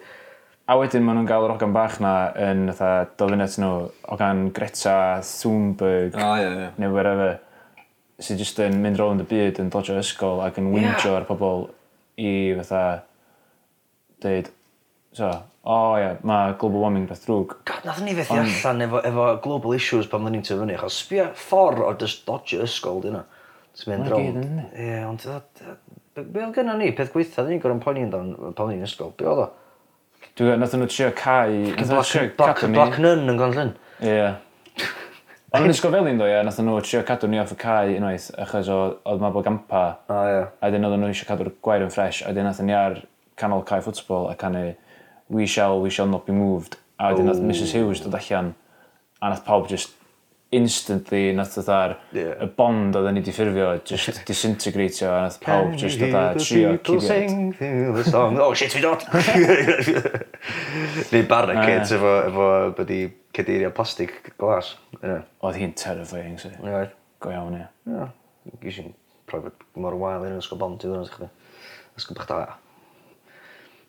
A 0.68 0.76
wedyn 0.76 1.04
maen 1.06 1.23
nhw'n 1.23 1.32
gael 1.32 1.49
yr 1.49 1.56
ogan 1.56 1.73
bach 1.73 1.96
na 2.04 2.12
yn 2.50 2.68
dylunau 2.68 3.49
nhw, 3.64 3.75
ogan 4.12 4.46
Greta 4.52 5.23
Thunberg, 5.25 6.20
oh, 6.20 6.37
yeah, 6.37 6.56
yeah. 6.66 6.78
neu 6.82 6.92
wherever 6.92 7.38
sy 8.23 8.37
jyst 8.40 8.61
yn 8.64 8.78
mynd 8.80 9.00
rownd 9.00 9.25
y 9.25 9.26
byd 9.28 9.61
yn 9.61 9.73
dodgio 9.73 9.99
ysgol 10.00 10.40
ac 10.44 10.56
yn 10.61 10.70
wyndio 10.73 11.11
yeah. 11.11 11.18
ar 11.18 11.26
pobl 11.28 11.66
i 12.16 12.30
fatha 12.56 12.82
deud, 14.25 14.49
so, 15.16 15.28
o 15.66 15.75
oh, 15.75 15.96
ie, 15.99 16.04
yeah, 16.04 16.23
mae 16.25 16.54
global 16.61 16.87
warming 16.87 17.04
beth 17.11 17.26
drwg. 17.26 17.58
God, 17.68 17.85
nath 17.85 18.00
ni 18.04 18.14
fethu 18.16 18.38
allan 18.40 18.87
efo, 18.87 19.02
efo 19.11 19.26
global 19.44 19.76
issues 19.76 20.08
pan 20.08 20.25
fyddwn 20.25 20.38
ni'n 20.38 20.46
tyfu 20.46 20.62
fyny, 20.62 20.76
achos 20.78 21.02
sbio 21.02 21.28
ffordd 21.37 21.85
o 21.85 21.92
just 22.00 22.25
dodgio 22.28 22.64
ysgol 22.64 23.02
dyna. 23.04 23.26
Ti'n 23.76 23.92
mynd 23.92 24.11
rownd. 24.14 24.64
Ie, 24.73 24.96
ond 25.04 25.28
be 26.16 26.40
oedd 26.40 26.56
gynnu 26.56 26.78
ni, 26.80 26.88
peth 26.96 27.12
gweitha, 27.12 27.44
dyn 27.44 27.56
ni'n 27.56 27.62
gorau'n 27.66 27.85
poeni 27.85 28.06
yn 28.06 28.14
dan 28.14 28.32
pan 28.56 28.73
ni'n 28.73 28.88
ysgol, 28.88 29.12
be 29.18 29.28
oedd 29.28 29.44
o? 29.44 29.50
Dwi'n 30.37 30.49
gwybod, 30.49 30.62
nath 30.62 30.80
nhw 30.80 30.88
trio 30.88 31.12
cae... 31.16 31.61
Black, 31.76 32.37
black, 32.40 32.64
black 32.73 32.99
nun 33.00 33.28
yn 33.28 33.40
gonllyn. 33.40 33.76
Ie. 34.00 34.08
Yeah. 34.08 34.40
Ond 35.56 35.64
yn 35.64 35.72
ysgol 35.72 35.94
fel 35.94 36.08
un 36.10 36.18
ddo, 36.20 36.26
ie, 36.28 36.40
nath 36.44 36.58
nhw 36.60 36.76
trio 36.84 37.00
cadw 37.08 37.28
ni 37.32 37.38
off 37.40 37.54
y 37.54 37.56
cae 37.60 37.94
unwaith, 37.96 38.26
achos 38.44 38.68
oedd 38.68 39.22
mabel 39.22 39.44
gampa, 39.46 39.84
O 40.12 40.18
ie. 40.28 40.42
a 40.60 40.70
dyn 40.75 40.84
oedd 40.84 40.98
nhw 41.00 41.08
eisiau 41.08 41.30
cadw'r 41.30 41.48
gwair 41.64 41.84
yn 41.86 41.92
ffres, 41.94 42.18
a 42.28 42.34
dyn 42.36 42.44
nath 42.44 42.60
ni 42.60 42.76
ar 42.76 42.98
canol 43.40 43.64
cae 43.64 43.80
ffwtbol 43.84 44.28
a 44.28 44.36
canu 44.36 44.66
We 45.32 45.46
shall, 45.50 45.80
we 45.80 45.90
shall 45.90 46.06
not 46.06 46.26
be 46.26 46.36
moved. 46.36 46.76
A 47.00 47.14
dyn 47.16 47.26
nath 47.30 47.40
Mrs 47.42 47.72
Hughes 47.75 48.04
dod 48.04 48.14
allan, 48.14 48.52
a 49.22 49.30
nath 49.32 49.46
pawb 49.48 49.66
just 49.72 49.95
instantly 50.54 51.32
nath 51.34 51.56
fatha'r 51.58 51.96
yeah. 52.14 52.36
y 52.44 52.46
bond 52.54 52.94
oedd 52.94 53.08
ni 53.16 53.22
di 53.26 53.32
ffurfio 53.34 53.72
just 53.88 54.20
disintegratio 54.28 55.08
a 55.10 55.24
nath 55.24 55.40
pawb 55.42 55.72
just 55.80 55.98
fatha 55.98 56.38
trio 56.38 56.76
cibet. 56.86 58.14
Oh 58.14 58.52
shit 58.54 58.70
fi 58.76 58.80
dod! 58.84 59.02
Neu 61.12 61.24
barricades 61.26 61.90
efo, 61.96 62.12
efo 62.30 62.46
byddi 62.78 63.00
cadeirio 63.34 63.70
plastig 63.74 64.14
glas. 64.38 64.66
Yeah. 65.02 65.26
Oedd 65.42 65.58
hi'n 65.58 65.74
terrifying 65.74 66.38
si. 66.40 66.50
Yeah. 66.62 66.94
Go 67.20 67.28
iawn 67.34 67.58
ie 67.58 67.66
Yeah. 67.90 68.08
Gys 68.62 68.78
i'n 68.84 68.94
private 69.26 69.58
mor 69.74 69.98
wael 69.98 70.22
yn 70.28 70.38
ysgol 70.38 70.62
bond 70.62 70.78
i 70.78 70.86
ddwn 70.86 71.02
o'ch 71.02 71.14
chdi. 71.16 71.28
Ysgol 71.98 72.16
bach 72.20 72.30
da. 72.30 72.38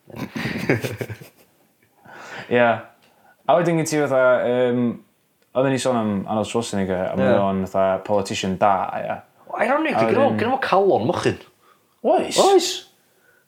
ie 2.58 2.70
A 3.48 3.56
wedyn 3.56 3.78
gyd 3.80 3.88
ti 3.88 3.96
fatha, 4.02 4.24
um, 4.44 4.80
Oedden 5.58 5.74
ni 5.74 5.80
sôn 5.82 5.96
am 5.98 6.10
Arnold 6.28 6.46
Schwarzenegger, 6.46 7.00
a 7.02 7.16
yeah. 7.18 7.18
mae 7.18 7.38
o'n 7.42 7.64
fatha 7.66 8.02
politician 8.06 8.60
da, 8.62 8.74
ia. 8.94 9.16
Ironic, 9.58 9.96
gyda 9.98 10.28
nhw 10.52 10.60
calon 10.62 11.08
mochyn. 11.10 11.40
Oes? 12.06 12.38
Oes. 12.44 12.68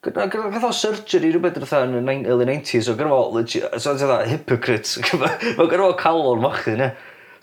Gath 0.01 0.63
o 0.65 0.71
surgery 0.73 1.29
rhywbeth 1.35 1.59
fatha 1.61 1.83
yn 1.85 1.99
y 1.99 2.15
early 2.31 2.47
90s, 2.49 2.89
o 2.89 2.95
gyda 2.97 3.11
fo, 3.13 3.43
so 3.77 3.93
gyda 3.99 4.23
hypocrite, 4.25 5.03
mae 5.21 5.67
gyda 5.69 5.83
fo 5.83 5.91
calon 5.99 6.41
mochyn, 6.41 6.81
ne? 6.81 6.87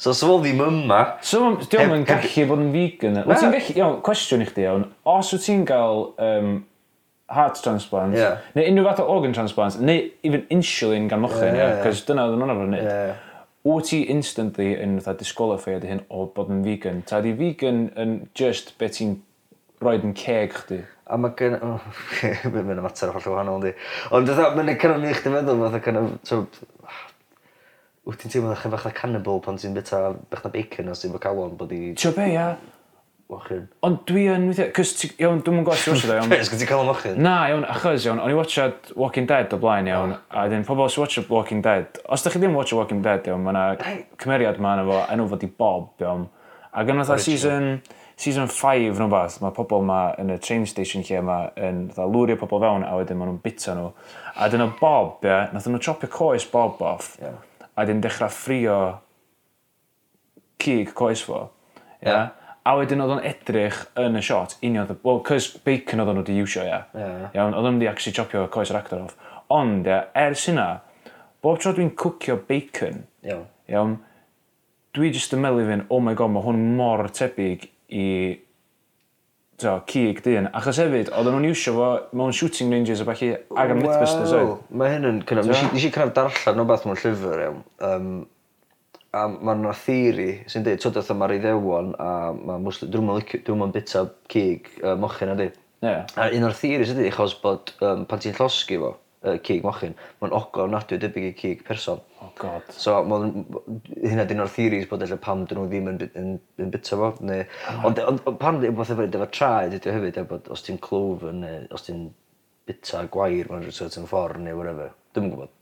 So, 0.02 0.10
so 0.10 0.32
fo 0.32 0.40
ddim 0.42 0.64
yma... 0.64 0.98
So, 1.22 1.44
diolch 1.62 1.94
yn 2.00 2.08
gallu 2.08 2.46
bod 2.50 2.64
yn 2.64 2.72
vegan. 2.74 3.20
Wyt 3.22 3.44
ti'n 3.44 3.54
gallu, 3.54 3.76
iawn, 3.78 4.00
cwestiwn 4.08 4.42
i 4.42 4.48
chdi, 4.48 4.64
iawn, 4.66 4.88
os 5.14 5.30
wyt 5.36 5.46
ti'n 5.46 5.62
gael 5.68 6.08
um, 6.26 6.50
heart 7.36 7.62
transplant, 7.62 8.18
yeah. 8.18 8.42
neu 8.58 8.66
unrhyw 8.72 8.90
fath 8.90 9.04
o 9.04 9.06
organ 9.14 9.38
transplant, 9.38 9.78
neu 9.78 10.10
even 10.26 10.42
insulin 10.58 11.06
gan 11.12 11.22
mochyn, 11.22 11.54
yeah, 11.54 11.62
yeah, 11.62 11.72
yeah. 11.76 11.86
cos 11.86 12.02
dyna 12.10 12.26
oedd 12.26 12.34
yn 12.34 12.44
o'n 12.48 12.56
o'n 12.56 12.66
o'n 12.66 12.76
o'n 12.82 13.24
wyt 13.66 13.90
ti 13.90 14.02
instantly 14.12 14.72
yn 14.78 14.98
fatha 15.00 15.18
disqualified 15.22 15.86
hyn 15.88 16.04
o 16.08 16.26
bod 16.34 16.52
yn 16.54 16.62
vegan? 16.66 17.02
Ta 17.08 17.18
di 17.24 17.32
vegan 17.36 17.88
yn 17.98 18.18
just 18.38 18.76
beth 18.78 18.98
ti'n 18.98 19.16
roed 19.82 20.06
yn 20.06 20.14
ceg 20.18 20.54
chdi? 20.60 20.84
A 21.06 21.18
mae 21.18 21.34
gen... 21.38 21.58
Oh, 21.62 21.82
mae'n 22.52 22.82
mater 22.82 23.12
holl 23.14 23.28
wahanol, 23.32 23.60
di. 23.62 23.74
Ond 24.14 24.30
dda, 24.30 24.52
mae'n 24.54 24.72
cynnig 24.78 25.02
ni 25.02 25.12
chdi 25.18 25.34
meddwl, 25.34 25.60
mae'n 25.62 25.82
cynnig... 25.84 26.62
Wyt 28.06 28.20
ti'n 28.22 28.30
teimlo 28.36 28.54
chi'n 28.54 28.70
bach 28.70 28.86
na 28.86 28.94
cannibal 28.94 29.40
pan 29.42 29.58
ti'n 29.58 29.74
bita 29.74 30.00
bach 30.30 30.44
na 30.44 30.50
bacon 30.54 30.92
os 30.92 31.02
ti'n 31.02 31.14
bach 31.14 31.24
calon 31.26 31.58
bod 31.58 31.74
i... 31.74 31.90
Tio 31.98 32.14
be, 32.14 32.28
ia? 32.36 32.52
mochyn. 33.32 33.66
Ond 33.86 34.02
dwi 34.06 34.26
yn 34.30 34.46
weithio, 34.50 34.68
cys 34.76 34.92
ti, 35.00 35.10
iawn, 35.22 35.40
dwi'n 35.44 35.64
gwybod 35.64 35.80
sy'n 35.80 35.94
watchad 35.96 36.12
o 36.12 36.16
iawn. 36.20 36.34
Ys 36.36 36.50
ti 36.52 36.66
cael 36.70 36.84
y 36.84 36.88
mochyn? 36.88 37.18
Na, 37.22 37.34
iawn, 37.50 37.66
achos 37.72 38.06
iawn, 38.06 38.20
o'n 38.22 38.32
i 38.32 38.38
watchad 38.38 38.92
Walking 38.98 39.26
Dead 39.30 39.52
o 39.54 39.58
blaen 39.62 39.90
iawn, 39.90 40.14
ah. 40.14 40.44
a 40.44 40.46
dyn 40.52 40.66
pobl 40.68 40.86
sy'n 40.92 41.02
watchad 41.02 41.28
Walking 41.32 41.64
Dead, 41.64 42.00
os 42.06 42.22
da 42.22 42.32
chi 42.32 42.42
ddim 42.42 42.54
watchad 42.56 42.78
Walking 42.80 43.02
Dead 43.04 43.26
iawn, 43.26 43.42
mae 43.42 43.54
yna 43.56 43.94
cymeriad 44.22 44.60
ma 44.62 44.76
yna 44.76 44.86
fo, 44.86 45.00
enw 45.16 45.26
fod 45.32 45.46
i 45.46 45.50
Bob 45.62 46.06
iawn, 46.06 46.28
a 46.70 46.86
gan 46.86 47.02
fatha 47.02 47.18
season, 47.26 47.68
season 48.14 48.46
5 48.52 49.00
nhw'n 49.00 49.12
fath, 49.16 49.40
mae 49.42 49.56
pobl 49.58 49.82
ma 49.90 50.00
yn 50.22 50.30
y 50.36 50.38
train 50.42 50.68
station 50.70 51.04
lle 51.06 51.24
ma 51.26 51.40
yn 51.58 51.86
lwrio 51.98 52.38
pobl 52.40 52.62
fewn 52.62 52.86
a 52.86 52.94
wedyn 53.00 53.18
maen 53.18 53.34
nhw'n 53.34 53.42
bita 53.42 53.74
nhw. 53.76 53.90
A 54.36 54.48
dyna 54.52 54.70
Bob, 54.78 55.18
ie, 55.24 55.32
yeah, 55.32 55.50
nath 55.52 55.66
nhw 55.66 55.82
chopio 55.82 56.12
coes 56.12 56.46
Bob 56.52 56.78
off, 56.84 57.16
yeah. 57.20 57.42
a 57.74 57.84
dyn 57.88 58.00
dechrau 58.04 58.30
ffrio 58.30 58.80
cig 60.62 60.94
coes 60.94 61.26
fo. 61.26 61.48
Yeah. 62.00 62.10
yeah. 62.12 62.28
A 62.66 62.72
wedyn 62.80 63.04
oedd 63.04 63.14
o'n 63.14 63.26
edrych 63.28 63.78
yn 64.02 64.18
y 64.18 64.22
shot, 64.26 64.56
union, 64.66 64.88
well, 65.06 65.20
cys 65.26 65.52
bacon 65.66 66.02
oedd 66.02 66.10
o'n 66.10 66.22
wedi 66.22 66.40
iwsio, 66.42 66.64
ia. 66.66 66.80
Yeah. 66.96 67.28
Iawn, 67.36 67.54
oedd 67.54 67.68
o'n 67.70 67.78
wedi 67.78 67.90
actually 67.90 68.16
chopio 68.16 68.46
coes 68.50 68.72
yr 68.72 68.80
actor 68.80 69.04
off. 69.04 69.14
Ond, 69.54 69.86
ia, 69.86 70.00
ers 70.18 70.48
hynna, 70.50 70.66
bob 71.44 71.60
tro 71.62 71.76
dwi'n 71.76 71.92
cwcio 71.98 72.40
bacon, 72.48 73.04
iawn, 73.26 73.46
iawn 73.70 73.94
dwi 74.96 75.12
jyst 75.14 75.34
yn 75.36 75.42
meddwl 75.44 75.62
i 75.62 75.68
fynd, 75.68 75.86
oh 75.92 76.02
my 76.02 76.16
god, 76.18 76.32
mae 76.34 76.44
hwn 76.46 76.62
mor 76.78 77.04
tebyg 77.14 77.68
i 77.94 78.06
so, 79.60 79.74
cig 79.88 80.22
dyn. 80.24 80.48
Achos 80.56 80.80
hefyd, 80.80 81.10
oedden 81.16 81.36
nhw'n 81.36 81.50
iwsio 81.50 81.74
fo 81.76 81.90
mewn 82.16 82.34
shooting 82.36 82.72
ranges 82.72 83.02
a 83.02 83.08
falle 83.08 83.32
ag 83.36 83.74
am 83.74 83.82
Mythbusters 83.82 84.34
oedd. 84.36 84.54
Mae 84.72 84.94
hyn 84.94 85.10
yn 85.10 85.20
cynnaf, 85.28 85.50
nes 85.52 85.84
i 85.86 85.92
cynnaf 85.92 86.14
darllen 86.16 86.64
o 86.64 86.66
beth 86.68 86.86
mewn 86.88 87.00
llyfr, 87.02 87.44
iawn. 87.46 87.60
Um, 87.90 88.10
a 89.16 89.24
ma' 89.30 89.54
yna 89.56 89.72
theori 89.76 90.28
sy'n 90.50 90.66
dweud, 90.66 90.82
twdwr 90.82 91.02
oedd 91.02 91.20
ma'r 91.20 91.34
Iddewon 91.36 91.94
a 92.02 92.10
mae 92.36 92.60
muslim, 92.62 92.92
dwi'n 92.92 93.06
nw'm 93.08 93.64
yn 93.68 93.74
licio 93.76 94.04
bita 94.04 94.04
cig 94.32 94.70
uh, 94.82 94.94
mochyn 95.00 95.32
ydy. 95.36 95.48
Ie. 95.86 95.96
A 96.18 96.28
un 96.36 96.46
o'r 96.48 96.56
theories 96.56 96.92
ydi 96.94 97.10
achos 97.10 97.36
bod 97.42 97.72
um, 97.84 98.06
pan 98.08 98.22
ti'n 98.22 98.36
llosgu 98.36 98.78
fo 98.82 98.92
uh, 99.26 99.36
cig 99.46 99.64
mochyn 99.66 99.96
mae'n 100.20 100.34
ogof 100.36 100.66
ofnadwy 100.66 100.98
o 100.98 101.02
debyg 101.02 101.28
i 101.30 101.32
cig 101.38 101.64
person. 101.66 102.02
Oh 102.24 102.30
God. 102.40 102.68
So 102.72 102.98
ma' 103.08 103.22
hynna 103.24 104.26
dyn 104.28 104.44
o'r 104.44 104.52
theories 104.52 104.88
bod 104.90 105.04
ella 105.06 105.18
pam 105.22 105.44
'dyn 105.46 105.60
nhw 105.60 105.66
ddim 105.72 105.90
yn 105.92 105.98
by- 106.02 106.12
yn 106.20 106.30
yn 106.62 106.72
bita 106.74 107.00
fo 107.00 107.12
ne' 107.20 107.42
ah. 107.44 107.82
ond 107.88 108.00
ond 108.04 108.22
ond 108.28 108.40
pan 108.42 108.60
wbath 108.62 108.94
i 108.94 109.00
neud 109.00 109.18
efo 109.18 109.30
traed 109.38 109.76
ydy 109.78 109.92
o 109.92 109.96
hefyd 109.98 110.16
'de 110.18 110.28
bod 110.30 110.48
os 110.52 110.64
ti'n 110.66 110.80
cloven 110.86 111.42
ne' 111.44 111.58
os 111.76 111.88
ti'n 111.88 112.06
bita 112.66 113.04
gwair 113.12 113.50
mewn 113.50 113.66
ryw 113.66 113.74
certain 113.74 114.08
ffordd 114.10 114.42
neu 114.42 114.56
whatever. 114.58 114.94
Dwi'n 115.14 115.32
gwybod 115.32 115.52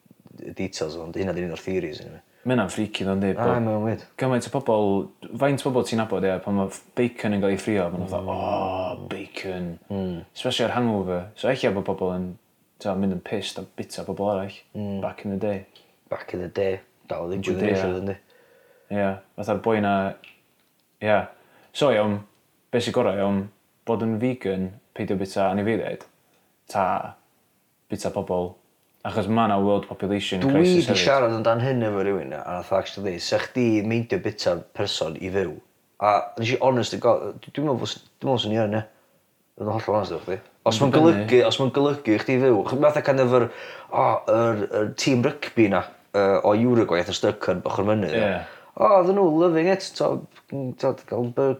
y 0.42 0.54
details 0.58 0.96
ond 0.98 1.18
hynna 1.18 1.34
dyn 1.36 1.50
un 1.50 1.58
o'r 1.58 1.62
theories 1.62 2.00
eniwe. 2.02 2.22
Mae 2.44 2.52
hynna'n 2.52 2.72
freaky 2.72 3.06
ddo'n 3.06 3.22
di. 3.22 3.30
A, 3.40 3.44
mae'n 3.64 3.84
weird. 3.84 4.02
Gymaint 4.20 4.46
o 4.50 4.52
bobl, 4.52 4.90
faint 5.40 5.62
o 5.64 5.70
bobl 5.70 5.86
ti'n 5.88 6.02
nabod, 6.02 6.26
ia, 6.28 6.36
pan 6.44 6.58
mae 6.58 6.80
bacon 6.98 7.36
yn 7.36 7.40
cael 7.40 7.54
ei 7.54 7.60
ffrio, 7.60 7.86
mae'n 7.94 8.04
mm. 8.04 8.28
o, 8.28 9.06
bacon. 9.08 9.70
Mm. 9.88 10.18
Especially 10.36 10.66
ar 10.66 10.74
hangover. 10.76 11.22
So 11.40 11.48
eich 11.48 11.64
bod 11.72 11.86
pobl 11.88 12.12
yn 12.12 12.26
ta, 12.84 12.92
mynd 12.98 13.16
yn 13.16 13.22
pissed 13.24 13.62
a 13.62 13.64
bita 13.78 14.04
pobl 14.04 14.28
arall. 14.34 14.58
Mm. 14.76 15.00
Back 15.00 15.24
in 15.24 15.32
the 15.32 15.40
day. 15.40 15.64
Back 16.12 16.36
in 16.36 16.44
the 16.44 16.50
day. 16.52 16.82
Dal 17.08 17.32
ddim 17.32 17.46
gwybod 17.48 17.64
eich 17.70 17.86
oedd 17.86 18.00
yndi. 18.02 18.18
Ia, 18.92 19.10
fatha'r 19.38 19.64
boi 19.64 19.78
na... 19.80 19.94
Ia. 21.00 21.08
Yeah. 21.08 21.24
So 21.72 21.88
iawn, 21.90 22.20
beth 22.70 22.84
sy'n 22.84 22.94
gorau 22.94 23.16
iawn, 23.18 23.40
bod 23.88 24.04
yn 24.04 24.18
vegan, 24.20 24.68
peidio 24.94 25.16
bita 25.20 25.48
anifeiliaid, 25.48 26.04
ta 26.70 26.84
bita 27.90 28.12
pobl 28.14 28.52
Achos 29.04 29.26
mae 29.28 29.44
yna 29.50 29.58
world 29.60 29.84
population 29.88 30.40
crisis 30.40 30.86
hefyd. 30.86 30.88
Dwi 30.88 30.94
'di 30.94 31.00
siarad 31.04 31.34
amdan 31.36 31.60
hyn 31.60 31.82
efo 31.84 32.00
rhywun 32.06 32.30
a 32.38 32.40
nath 32.56 32.70
o 32.72 32.76
actually 32.78 33.10
deu' 33.12 33.20
sech 33.20 33.50
chdi 33.52 33.66
meindio 33.84 34.18
bita 34.24 34.54
person 34.78 35.18
i 35.20 35.28
fyw 35.34 35.52
a 36.04 36.12
nes 36.40 36.54
i 36.54 36.58
honest 36.64 36.94
to 36.94 37.00
gael, 37.04 37.34
dwi'n 37.44 37.66
meddwl 37.68 37.82
fos 37.84 37.96
s- 37.98 38.06
dwi 38.20 38.30
me'wl 38.30 38.40
swn 38.44 38.54
i 38.56 38.60
yn 38.64 38.78
ia. 38.78 38.84
Yn 39.60 39.68
hollol 39.70 39.98
onest 40.00 40.14
efo 40.16 40.24
chdi. 40.24 40.38
Os 40.66 40.80
ma'n 40.80 40.94
golygu 40.94 41.42
os 41.46 41.58
mae'n 41.60 41.74
golygu 41.76 42.14
i 42.16 42.22
chdi 42.22 42.38
fyw 42.46 42.62
ch- 42.70 42.80
fatha 42.86 43.02
e 43.02 43.06
kin' 43.10 43.20
of 43.26 43.36
yr 43.38 43.44
o 43.92 44.06
yr 44.38 44.64
yr 44.80 44.88
tîm 45.04 45.22
rygbi 45.28 45.68
'na 45.68 45.82
yy 46.16 46.40
o 46.40 46.54
Uruguay 46.72 47.04
ath 47.04 47.12
yn 47.12 47.18
styc 47.20 47.48
yn 47.52 47.60
ochor 47.68 47.84
mynydd. 47.90 48.16
Ie. 48.16 48.32
O 48.80 48.88
odden 49.02 49.20
nhw 49.20 49.28
loving 49.44 49.68
it 49.70 49.84
t'o' 50.00 50.16
to, 50.48 50.64
t'od 50.80 51.04
ga'l 51.12 51.28
to, 51.36 51.52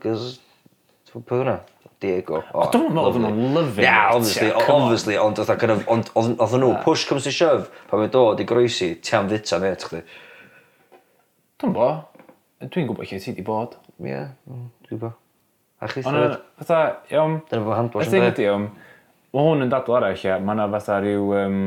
t'mo' 1.12 1.22
peth. 1.28 1.73
Diego. 2.04 2.42
O, 2.52 2.68
dwi'n 2.70 2.86
meddwl 2.92 3.08
oedd 3.08 3.20
nhw'n 3.24 3.56
lyfio. 3.56 3.86
Yeah, 3.86 4.12
obviously, 4.12 4.52
obviously, 4.60 5.18
ond 5.18 5.40
oedd 5.40 6.56
nhw, 6.60 6.70
push 6.84 7.08
comes 7.08 7.24
to 7.24 7.32
shove, 7.34 7.70
pan 7.88 8.04
mae'n 8.04 8.12
dod 8.14 8.44
i 8.44 8.48
groesi, 8.48 8.94
ti 9.00 9.16
am 9.16 9.32
fita, 9.32 9.58
neu, 9.62 9.74
ti'n 9.80 9.88
chdi. 9.88 10.04
Dwi'n 11.64 11.74
bo. 11.74 11.90
Dwi'n 12.64 12.88
gwybod 12.88 13.08
lle 13.08 13.20
ti 13.22 13.32
di 13.36 13.44
bod. 13.46 13.78
Ie, 14.04 14.20
mm, 14.50 14.66
dwi'n 14.88 15.00
bo. 15.00 15.14
A 15.80 15.88
chi 15.88 16.02
thyrd? 16.04 16.36
Fatha, 16.60 16.80
iawn. 17.12 17.40
Dyna 17.50 17.64
fo 17.64 17.76
handwash 17.76 18.10
yn 18.10 18.14
dweud. 18.22 18.42
Iawn. 18.44 18.68
Mae 19.34 19.48
hwn 19.48 19.66
yn 19.66 19.72
dadl 19.72 19.96
arall, 19.98 20.20
ia. 20.20 20.38
Mae 20.40 20.56
yna 20.56 20.68
fatha 20.72 21.00
rhyw 21.02 21.32
um, 21.40 21.58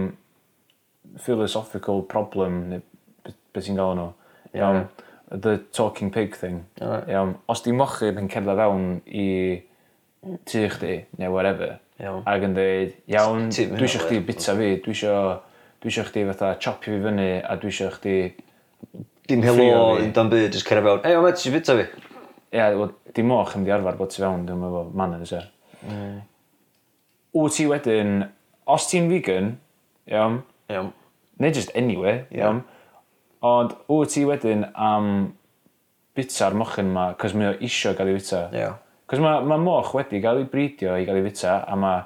philosophical 1.24 2.04
problem, 2.10 2.62
neu 2.72 2.86
beth 3.28 3.68
ti'n 3.68 3.80
gael 3.80 3.98
nhw. 4.00 4.08
Iawn. 4.58 4.88
The 5.30 5.58
talking 5.76 6.12
pig 6.14 6.38
thing. 6.40 6.64
Iawn. 6.82 7.36
Os 7.52 7.64
di 7.66 7.76
mochyd 7.76 8.20
yn 8.22 8.30
cerdded 8.32 8.62
fewn 8.62 8.88
i 9.06 9.28
tu 10.48 10.64
chdi, 10.74 10.96
neu 11.20 11.34
whatever. 11.34 11.78
Iawn. 12.02 12.24
Ac 12.30 12.44
yn 12.46 12.54
dweud, 12.58 12.98
iawn, 13.10 13.48
dwi 13.54 13.88
eisiau 13.88 14.06
chdi 14.06 14.20
bita 14.28 14.54
fi, 14.58 14.74
dwi 14.84 14.94
eisiau 14.94 15.32
dwi 15.82 15.92
eisiau 15.92 16.06
chdi 16.10 16.26
fatha 16.30 16.52
chopio 16.62 16.94
fi 16.94 17.02
fyny 17.06 17.26
a 17.42 17.58
dwi 17.58 17.72
eisiau 17.72 17.94
chdi... 17.96 18.18
Dim 19.28 19.44
helo, 19.44 19.98
dim 20.00 20.30
byd, 20.32 20.54
jyst 20.54 20.68
cyrra 20.70 20.84
fewn. 20.86 21.02
Ei, 21.08 21.18
o, 21.18 21.24
met, 21.26 21.42
ti 21.42 21.52
bita 21.52 21.76
fi? 21.80 21.88
Ie, 21.88 22.60
yeah, 22.60 22.78
well, 22.78 22.94
dim 23.18 23.28
moch 23.32 23.56
yn 23.58 23.66
di 23.68 23.74
arfer 23.76 23.98
bod 24.00 24.14
ti 24.14 24.22
fewn, 24.22 24.46
dwi'n 24.48 24.62
meddwl, 24.62 24.94
manners 24.98 25.34
er. 25.36 25.50
Mm. 25.84 26.22
Wyt 27.36 27.58
ti 27.58 27.66
wedyn, 27.68 28.14
os 28.70 28.88
ti'n 28.92 29.10
vegan, 29.12 29.56
iawn, 30.08 30.42
iawn. 30.72 30.94
neu 31.42 31.52
just 31.54 31.74
anyway, 31.76 32.26
iawn, 32.34 32.64
ond 33.46 33.76
wyt 33.92 34.14
ti 34.16 34.24
wedyn 34.26 34.66
am 34.74 35.12
bita'r 36.18 36.56
mochyn 36.58 36.90
ma, 36.94 37.12
cos 37.20 37.36
mae 37.38 37.52
o 37.52 37.58
isio 37.68 37.94
gael 37.98 38.14
ei 38.14 38.22
bita. 38.22 38.48
Iawn. 38.56 38.84
Cos 39.08 39.22
mae 39.24 39.40
ma 39.48 39.56
moch 39.62 39.94
wedi 39.96 40.20
gael 40.20 40.42
ei 40.42 40.50
bridio 40.52 40.98
i 41.00 41.06
gael 41.08 41.22
ei 41.22 41.30
fita, 41.30 41.62
a 41.64 41.76
mae 41.80 42.04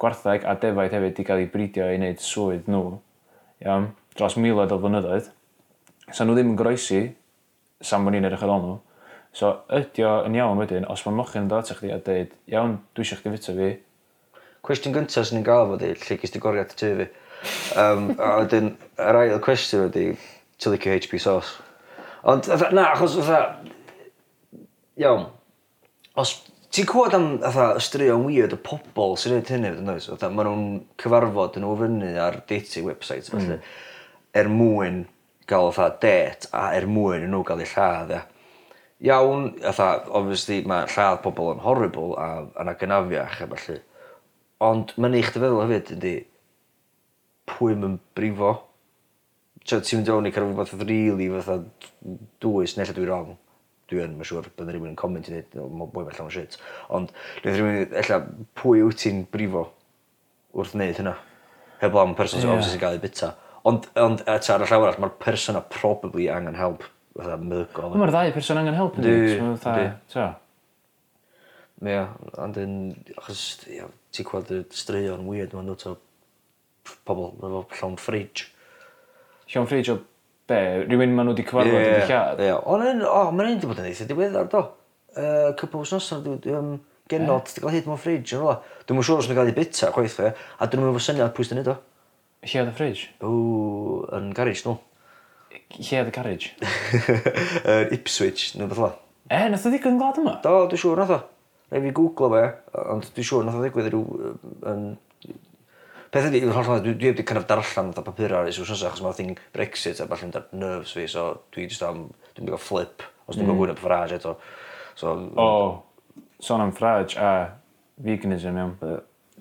gwartheg 0.00 0.42
a 0.48 0.56
defaid 0.58 0.90
hefyd 0.90 1.06
wedi 1.12 1.26
cael 1.28 1.44
ei 1.44 1.50
bridio 1.52 1.86
i 1.86 1.98
wneud 2.00 2.22
swydd 2.24 2.66
nhw 2.70 2.96
iawn, 3.62 3.90
dros 4.18 4.34
miloedd 4.40 4.74
o 4.74 4.80
flynyddoedd. 4.82 5.30
So 6.10 6.26
nhw 6.26 6.34
ddim 6.34 6.52
yn 6.54 6.58
groesi 6.58 7.02
sam 7.86 8.04
bod 8.04 8.16
ni'n 8.16 8.26
edrych 8.26 8.42
ar 8.42 8.54
ôl 8.56 8.64
nhw. 8.64 8.76
So 9.36 9.52
ydy 9.78 10.02
o 10.02 10.16
yn 10.26 10.40
iawn 10.40 10.58
wedyn, 10.58 10.88
os 10.90 11.06
mae 11.06 11.14
mochyn 11.14 11.44
yn 11.44 11.50
dod 11.52 11.62
atach 11.62 11.84
chi 11.84 11.94
a 11.94 12.00
dweud, 12.02 12.34
iawn, 12.50 12.78
dwi 12.96 13.06
eisiau 13.06 13.20
chdi 13.20 13.34
fita 13.36 13.54
fi. 13.54 13.72
Cwestiwn 14.66 14.96
gyntaf 14.96 15.28
sy'n 15.28 15.38
ni'n 15.38 15.46
gael 15.46 15.68
fod 15.70 15.84
i, 15.86 15.94
lle 16.02 16.18
gys 16.18 16.34
ti 16.34 16.42
goriad 16.42 16.74
tu 16.74 16.94
fi. 16.98 17.10
Um, 17.78 18.10
a 18.18 18.32
wedyn, 18.42 18.72
yr 18.98 19.18
ail 19.22 19.38
cwestiwn 19.44 19.86
ydi, 19.86 20.08
ti'n 20.58 20.74
licio 20.74 20.96
HP 20.96 21.20
sauce? 21.22 21.60
Ond, 22.26 22.50
na, 22.74 22.90
achos, 22.90 23.14
fatha, 23.22 23.70
iawn, 25.00 25.30
os 26.18 26.34
ti'n 26.70 26.88
clywed 26.88 27.14
am 27.18 27.28
fatha 27.42 27.68
ystraeon 27.78 28.26
weird 28.26 28.54
y 28.54 28.58
pobol 28.66 29.16
sy'n 29.18 29.36
gwneud 29.36 29.54
hynny, 29.54 29.72
yn 29.82 29.92
oes? 29.94 30.08
Fatha, 30.10 30.30
maen 30.34 30.50
nhw'n 30.50 30.66
cyfarfod 31.02 31.58
yn 31.60 31.66
ofynu 31.68 32.10
ar 32.22 32.40
dating 32.50 32.86
websites, 32.86 33.30
mm. 33.30 33.38
felly, 33.38 33.58
mm. 33.58 33.78
er 34.40 34.50
mwyn 34.52 35.00
gael 35.50 35.72
fatha 35.74 35.98
det 36.02 36.50
a 36.54 36.68
er 36.78 36.86
mwyn 36.90 37.26
nhw 37.30 37.42
gael 37.46 37.64
eu 37.64 37.72
lladd, 37.72 38.14
ia. 38.14 38.26
Iawn, 39.00 39.46
fatha, 39.64 40.04
obviously, 40.12 40.60
mae 40.68 40.88
lladd 40.92 41.22
pobl 41.24 41.54
yn 41.54 41.62
horrible 41.64 42.12
a 42.20 42.26
yna 42.60 42.74
gynafiach 42.78 43.38
a 43.40 43.48
felly. 43.54 43.78
Ond 44.60 44.92
mae'n 45.00 45.16
eich 45.16 45.30
dyfeddwl 45.32 45.62
hefyd 45.64 45.94
ydy 45.96 46.16
pwy 47.48 47.78
mae'n 47.80 47.96
brifo. 48.16 48.58
Ti'n 49.64 49.80
mynd 49.96 50.10
i 50.10 50.12
o'n 50.12 50.28
i 50.28 50.34
cael 50.34 50.46
rhywbeth 50.46 50.74
rili 50.84 51.30
fatha 51.32 51.62
dwys, 52.44 52.76
neu 52.76 52.84
lle 52.84 52.96
dwi'n 52.98 53.08
wrong 53.08 53.32
dwi 53.90 54.04
yn 54.04 54.16
mae'n 54.18 54.30
siŵr 54.30 54.48
bydda 54.56 54.74
rhywun 54.74 54.92
yn 54.92 54.98
comment 54.98 55.28
i 55.28 55.34
ddweud, 55.34 55.68
ma' 55.76 55.90
boi 55.90 56.06
'ma 56.06 56.14
llawn 56.16 56.32
shit 56.34 56.56
ond 56.88 57.12
dwi'n 57.42 57.58
rhywun, 57.58 57.98
ella 58.02 58.20
pwy 58.60 58.84
wyt 58.86 59.02
ti'n 59.04 59.24
brifo 59.32 59.66
wrth 60.54 60.74
wneud 60.76 61.02
hynna? 61.02 61.16
Heblaw 61.80 62.08
am 62.08 62.16
person 62.18 62.42
sy 62.42 62.50
obviously 62.50 62.80
gael 62.82 62.98
ei 62.98 63.02
bita 63.02 63.34
ond 63.68 63.90
ond 64.00 64.22
eto 64.24 64.54
ar 64.54 64.64
y 64.64 64.68
llawer 64.70 64.90
arall 64.90 65.04
ma'r 65.04 65.16
person 65.22 65.58
a 65.58 65.62
probably 65.74 66.28
angen 66.32 66.56
help 66.58 66.86
fatha 67.16 67.36
meddygol. 67.40 67.96
Mae'r 67.98 68.14
ddau 68.14 68.36
person 68.36 68.60
angen 68.60 68.78
help 68.78 68.96
yndi? 68.98 69.10
dweud, 69.10 69.34
So 69.36 69.48
ma' 69.48 69.58
fatha 69.64 69.90
t'o'? 70.14 70.30
Ia 71.90 72.04
ond 72.44 72.60
yn 72.60 72.76
achos 73.16 73.42
ia 73.72 73.88
ti'n 74.14 74.28
gweld 74.28 74.52
y 74.52 74.62
straeon 74.76 75.26
weird 75.28 75.54
mae'n 75.56 75.68
yndwt 75.68 75.86
o 75.88 75.96
pobl, 77.08 77.30
efo 77.40 77.62
llawn 77.78 77.96
fridge. 78.00 78.50
Llawn 79.50 79.68
ffridge 79.68 79.94
o 79.94 79.98
be, 80.50 80.60
rhywun 80.84 81.14
maen 81.16 81.28
nhw 81.28 81.34
wedi 81.34 81.46
cyfarfod 81.48 81.76
yeah, 81.76 81.88
wedi 81.94 82.12
lladd. 82.12 82.42
Ie, 82.44 82.52
ond 82.74 82.86
yn, 82.90 83.02
o, 83.06 83.22
mae'n 83.30 83.52
un 83.52 83.56
wedi 83.56 83.70
bod 83.70 83.82
yn 83.82 83.88
eitha 83.90 84.06
diweddar 84.10 84.48
do. 84.52 84.62
Uh, 85.14 85.50
Cwpl 85.58 85.80
wrth 85.80 85.94
noson, 85.96 86.22
dwi, 86.26 86.54
um, 86.58 86.74
genod, 87.10 87.48
yeah. 87.48 87.54
wedi 87.54 87.64
cael 87.64 87.76
hyd 87.76 87.90
mewn 87.90 88.02
ffridge, 88.02 88.34
yn 88.36 88.42
rola. 88.42 88.58
Dwi'n 88.84 88.98
mwyn 88.98 89.08
siŵr 89.08 89.22
os 89.22 89.30
mae'n 89.30 89.40
cael 89.40 89.52
ei 89.52 89.56
bita, 89.56 89.90
chwaith 89.94 90.18
fe, 90.20 90.30
a 90.34 90.68
dwi'n 90.70 90.84
mwyn 90.84 90.96
fod 90.98 91.06
syniad 91.06 91.34
pwy 91.36 91.48
sy'n 91.48 91.60
neud 91.60 91.72
o. 91.72 91.76
Lle 92.46 92.62
oedd 92.62 92.72
y 92.72 92.76
ffridge? 92.78 93.10
O, 93.26 93.32
yn 94.16 94.30
garage, 94.36 94.64
nhw. 94.66 94.76
Lle 95.78 96.00
oedd 96.00 96.10
y 96.10 96.14
garage? 96.14 96.54
Yr 97.74 97.94
Ipswich, 97.96 98.48
neu 98.56 98.70
beth 98.70 98.82
la. 98.84 98.94
E, 99.30 99.44
nath 99.52 99.68
o 99.68 99.72
ddigon 99.72 100.00
glad 100.00 100.18
yma? 100.22 100.38
Do, 100.44 100.64
dwi'n 100.70 100.82
siŵr 100.82 101.02
nath 101.02 101.14
o. 101.14 101.20
Rai 101.70 101.84
fi 101.84 101.92
googlo 101.94 102.32
fe, 102.32 102.42
ond 102.90 103.06
dwi'n 103.14 103.28
siŵr 103.28 103.46
nath 103.46 103.58
o 103.58 103.62
ddigwydd 103.62 103.94
yn 104.72 104.88
Peth 106.10 106.26
ydi 106.26 106.40
yw'r 106.42 106.56
holl 106.56 106.80
dwi 106.82 106.96
dwi 106.98 107.12
'eb 107.12 107.20
'di 107.20 107.26
kin' 107.26 107.38
of 107.38 107.46
darllan 107.50 107.92
fatha 107.92 108.02
papura 108.06 108.42
ers 108.48 108.58
wsnosa 108.58 108.88
achos 108.88 109.04
ma' 109.04 109.14
thing 109.14 109.38
Brexit 109.54 110.00
a 110.02 110.08
ballu'n 110.10 110.32
dar 110.34 110.48
nerves 110.50 110.96
fi 110.96 111.06
so 111.10 111.28
dwi 111.54 111.68
jyst 111.68 111.86
am 111.86 112.08
dwi'n 112.34 112.42
mynd 112.42 112.50
i 112.50 112.56
ga'l 112.56 112.64
fflip 112.64 113.06
os 113.28 113.36
dwi'm 113.36 113.46
mm. 113.46 113.54
yn 113.54 113.60
gwylio 113.60 113.76
Farage 113.78 114.18
eto. 114.18 114.34
So... 114.98 115.14
O 115.38 115.48
son 116.42 116.64
am 116.64 116.72
Farage 116.74 117.14
a 117.20 117.30
veganism 118.02 118.58
iawn 118.58 118.74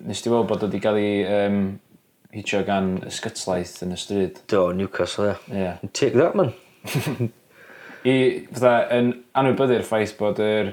Nes 0.06 0.22
ti 0.22 0.32
weld 0.32 0.48
bod 0.48 0.62
wedi 0.64 0.80
cael 0.84 0.98
ei 1.00 1.24
um, 1.28 1.58
hitio 2.32 2.62
gan 2.68 2.94
ysgytlaeth 3.10 3.82
yn 3.84 3.96
y 3.96 3.98
stryd? 4.00 4.40
Do 4.52 4.70
Newcastle 4.76 5.34
ie. 5.34 5.34
Ie. 5.60 5.90
Take 5.92 6.16
that 6.16 6.38
man. 6.40 6.54
I 8.08 8.16
fatha 8.54 8.76
yn 8.96 9.12
anwybyddu'r 9.36 9.84
ffaith 9.88 10.16
bod 10.22 10.40
yr 10.44 10.72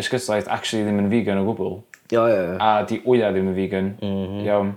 ysgytlaeth 0.00 0.48
actually 0.48 0.86
ddim 0.86 1.02
yn 1.02 1.12
vegan 1.12 1.42
o 1.42 1.44
gwbl. 1.50 1.78
O 2.16 2.24
ie 2.30 2.38
ie. 2.38 2.56
A 2.62 2.72
'di 2.86 3.02
wya 3.04 3.34
ddim 3.34 3.52
yn 3.52 3.58
vegan. 3.58 3.92
M-hm. 4.00 4.42
Iawn. 4.46 4.74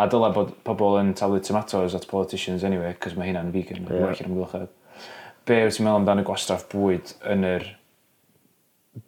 A 0.00 0.06
dyla 0.08 0.30
bod 0.32 0.54
pobl 0.64 0.96
yn 1.02 1.12
talu 1.18 1.40
tomatoes 1.44 1.92
at 1.98 2.08
politicians 2.08 2.64
anyway, 2.64 2.94
cos 2.96 3.12
mae 3.18 3.28
hynna'n 3.28 3.52
vegan, 3.52 3.82
mae'n 3.84 3.98
yeah. 3.98 4.08
werth 4.08 4.22
i'r 4.22 4.30
amgylchedd. 4.30 4.72
Be 5.44 5.58
wyt 5.66 5.76
ti'n 5.76 5.84
meddwl 5.84 6.00
amdano 6.00 6.24
gwastraff 6.26 6.68
bwyd 6.72 7.12
yn 7.28 7.44
yr... 7.48 7.66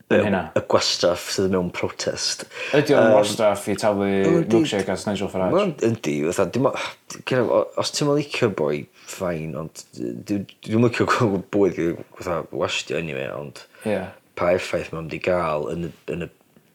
Be, 0.09 0.18
hynna? 0.27 0.42
Y 0.57 0.62
gwastraff 0.68 1.31
sydd 1.33 1.51
mewn 1.53 1.70
protest. 1.77 2.44
Ydy 2.77 2.97
o'n 2.97 3.09
um, 3.09 3.14
gwastraff 3.16 3.64
i 3.73 3.79
talu 3.81 4.11
milkshake 4.44 4.92
as 4.92 5.07
Nigel 5.09 5.33
Farage? 5.33 5.57
Mae'n 5.57 5.75
yndi, 5.88 6.18
fatha, 6.29 6.47
dim 6.53 6.68
os 6.68 7.92
ti'n 7.94 8.09
meddwl 8.09 8.20
licio 8.20 8.51
boi, 8.61 8.85
ffain, 9.09 9.57
ond 9.61 9.85
dwi'n 9.97 10.85
licio 10.85 11.09
gweld 11.09 11.49
bwyd 11.55 11.81
fatha 12.18 12.42
wastio 12.53 13.01
anyway, 13.01 13.29
ond 13.33 13.64
yeah. 13.88 14.12
pa 14.37 14.53
effaith 14.57 14.92
mae'n 14.92 15.09
di 15.12 15.20
gael 15.25 15.68
yn 15.73 15.88
y, 15.88 15.92
yn 16.12 16.29
y 16.29 16.33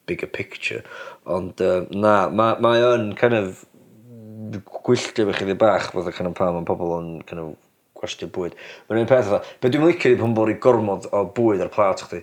bigger 0.10 0.30
picture. 0.34 0.82
Ond 1.30 1.62
uh, 1.62 1.84
na, 1.94 2.14
mae 2.34 2.58
ma 2.62 2.74
o'n 2.90 3.12
kind 3.18 3.38
of 3.38 3.66
gwylltio 4.86 5.26
fe 5.30 5.40
chydig 5.40 5.60
bach 5.60 5.92
fatha 5.94 6.14
kind 6.16 6.30
of 6.30 6.38
pan 6.38 6.56
mae 6.56 6.68
pobl 6.68 6.96
yn 7.00 7.10
kind 7.28 7.44
of 7.44 7.56
gwastio 8.00 8.30
bwyd. 8.34 8.56
Mae'n 8.88 9.04
un 9.04 9.10
peth 9.10 9.28
fatha, 9.28 9.42
be 9.62 9.72
dwi'n 9.72 9.88
licio 9.88 10.14
i 10.14 10.20
pan 10.20 10.36
bod 10.38 10.52
i 10.52 10.58
gormod 10.62 11.10
o 11.16 11.26
bwyd 11.36 11.64
ar 11.66 11.72
plat 11.74 12.04
chdi. 12.06 12.22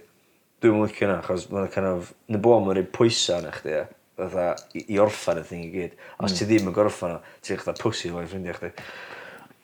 Dwi'n 0.65 0.81
licio 0.85 1.09
yna, 1.09 1.19
achos 1.21 1.49
mae'n 1.53 1.69
kind 1.75 1.91
of, 1.91 2.15
nid 2.33 2.43
bod 2.45 2.65
mae'n 2.65 2.79
rhaid 2.79 2.89
pwysau 2.97 3.43
yna 3.43 3.53
chdi, 3.59 3.83
fatha, 4.17 4.47
i, 4.73 4.87
i 4.95 5.01
orffan 5.03 5.43
y 5.43 5.45
thing 5.51 5.67
i 5.67 5.71
gyd. 5.75 5.99
Os 6.17 6.33
mm. 6.33 6.39
ti 6.39 6.49
ddim 6.49 6.71
yn 6.71 6.77
gorffan 6.77 7.19
o, 7.19 7.21
ti'n 7.45 7.59
eich 7.59 7.69
da 7.69 7.77
pwsi 7.77 8.13
fo'i 8.15 8.31
ffrindiau 8.31 8.57
chdi. 8.57 8.73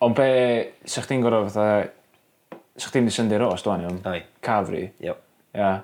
Ond 0.05 0.19
be, 0.19 0.29
sa 0.91 1.05
chdi'n 1.07 1.25
gorau 1.25 1.49
fatha, 1.49 1.89
sa 2.77 2.93
chdi'n 2.93 3.11
Sunday 3.15 3.41
roast 3.41 3.67
dwi'n 3.69 3.87
iawn? 3.87 4.01
Ai. 4.11 4.21
Cafri? 4.45 4.85
Yep. 5.05 5.27
Ia. 5.57 5.75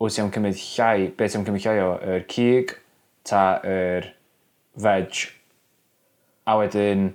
Wyt 0.00 0.16
ti'n 0.16 0.32
cymryd 0.32 0.60
llai, 0.60 1.08
be 1.16 1.28
ti'n 1.28 1.44
cymryd 1.44 1.66
llai 1.66 1.78
o, 1.84 1.92
yr 2.14 2.26
cig, 2.32 2.76
ta 3.26 3.46
yr 3.66 4.12
veg, 4.80 5.24
a 6.46 6.56
wedyn 6.60 7.08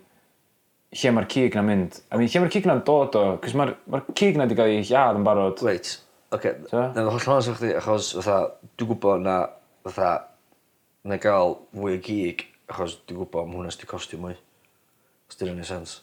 lle 0.92 1.14
mae'r 1.16 1.28
cig 1.32 1.56
na'n 1.56 1.68
mynd. 1.68 2.00
I 2.12 2.20
mean, 2.20 2.28
lle 2.28 2.44
mae'r 2.44 2.54
cig 2.54 2.68
na'n 2.68 2.84
dod 2.88 3.16
o, 3.16 3.24
cos 3.44 3.56
mae'r 3.56 3.74
ma 3.92 4.02
cig 4.12 4.38
na 4.38 4.48
wedi 4.48 4.60
cael 4.60 4.74
ei 4.74 4.84
lladd 4.90 5.20
yn 5.20 5.28
barod. 5.28 5.64
Wait, 5.64 5.94
oce, 6.34 6.36
okay. 6.36 6.56
na'n 6.98 7.08
holl 7.08 7.24
llawn 7.24 7.46
sy'n 7.46 7.58
chdi, 7.60 7.72
achos 7.80 8.12
fatha, 8.18 8.38
dwi'n 8.76 8.92
gwybod 8.92 9.24
na, 9.24 9.38
fatha, 9.88 10.12
na 11.08 11.20
gael 11.22 11.58
fwy 11.72 11.96
o 11.96 12.04
gig, 12.04 12.46
achos 12.72 13.00
dwi'n 13.06 13.22
gwybod 13.22 13.48
am 13.48 13.56
hwnna 13.56 13.72
sydd 13.72 13.86
wedi 13.86 13.92
costio 13.94 14.22
mwy. 14.22 14.36
Os 15.32 15.40
dwi'n 15.40 15.54
rhywun 15.54 15.64
i 15.64 15.70
sens. 15.72 15.98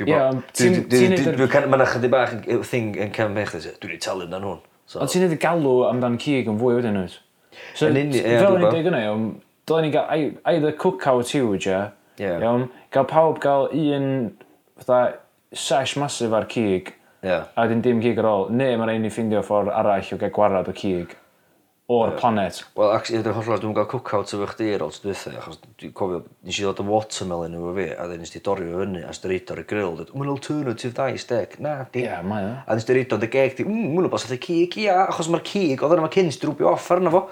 Mae'n 0.00 1.84
ychydig 1.84 2.14
bach 2.14 2.38
yn 2.38 2.64
thing 2.64 2.94
yn 2.94 3.10
cefn 3.16 3.34
mech, 3.34 3.58
dwi'n 3.58 3.96
ei 3.96 4.02
talu 4.06 4.28
amdan 4.28 4.46
hwn. 4.46 4.66
So. 4.86 5.02
Ond 5.02 5.10
ti'n 5.10 5.26
ei 5.26 5.38
galw 5.42 5.80
amdan 5.90 6.18
cig 6.22 6.48
yn 6.50 6.62
fwy 6.62 6.78
wedyn 6.78 6.94
nhw? 6.96 7.10
So, 7.74 7.88
fel 7.90 7.90
o'n 7.90 7.98
i'n 8.06 8.70
dweud 8.70 8.88
yna, 8.90 9.02
dylen 9.66 9.86
ni 9.86 9.90
gael 9.94 10.28
either 10.50 10.72
cookout 10.78 11.34
huge, 11.34 11.66
yeah, 11.66 11.90
Yeah. 12.20 12.42
Iawn? 12.44 12.68
Gael 12.92 13.08
pawb 13.08 13.40
gael 13.40 13.70
un 13.72 14.10
fatha 14.82 15.20
sesh 15.56 15.96
masif 15.96 16.34
ar 16.36 16.46
cig 16.52 16.92
yeah. 17.24 17.48
a 17.56 17.66
dyn 17.70 17.80
dim 17.80 18.02
cig 18.04 18.20
ar 18.20 18.28
ôl. 18.28 18.50
Neu 18.52 18.76
mae'n 18.76 18.92
rhaid 18.92 19.02
ni 19.06 19.12
ffindio 19.14 19.40
ffordd 19.46 19.72
arall 19.72 20.04
o 20.04 20.20
gael 20.20 20.34
gwarad 20.36 20.68
o 20.68 20.76
cig 20.76 21.16
o'r 21.90 22.12
yeah. 22.12 22.18
planet. 22.20 22.60
Wel, 22.78 22.92
ac 22.94 23.08
yn 23.10 23.24
hollol, 23.34 23.58
dwi'n 23.62 23.72
cael 23.74 23.88
cookout 23.90 24.30
efo 24.36 24.46
chdi 24.52 24.68
ar 24.76 24.84
ôl 24.84 24.92
dweithio, 24.94 25.32
achos 25.40 25.58
dwi'n 25.64 25.94
cofio, 25.96 26.20
nes 26.46 26.60
i 26.60 26.66
ddod 26.66 26.84
y 26.84 26.86
watermelon 26.86 27.56
efo 27.58 27.72
fi, 27.80 27.86
a 27.96 28.06
dyn 28.12 28.22
nes 28.22 28.36
i 28.36 28.42
dorri 28.46 28.68
fo 28.68 28.84
fyny, 28.84 29.00
a 29.00 29.10
nes 29.10 29.22
i 29.24 29.30
reid 29.32 29.50
ar 29.50 29.62
y 29.64 29.64
grill, 29.72 29.96
dweud, 29.98 30.12
mae'n 30.14 30.30
alternative 30.30 30.94
dice, 30.94 31.24
steg, 31.24 31.56
na, 31.64 31.72
di. 31.90 32.04
Ie, 32.06 32.20
mae 32.30 32.46
o. 32.46 32.52
A 32.62 32.78
nes 32.78 32.86
i 32.86 32.94
reid 32.94 33.16
o'n 33.16 33.26
geg, 33.26 33.56
di, 33.58 33.66
mmm, 33.66 33.90
mwyn 33.96 34.06
o 34.06 34.12
bos, 34.12 34.28
oedd 34.28 34.36
y 34.36 34.42
cig, 34.44 34.78
ia, 34.84 35.00
achos 35.08 35.32
mae'r 35.34 35.42
cig, 35.50 35.82
oedd 35.82 35.96
yna 35.96 36.06
mae 36.06 36.14
cynt 36.14 36.38
drwbio 36.44 36.70
off 36.76 36.86
arno 36.94 37.14
fo 37.16 37.24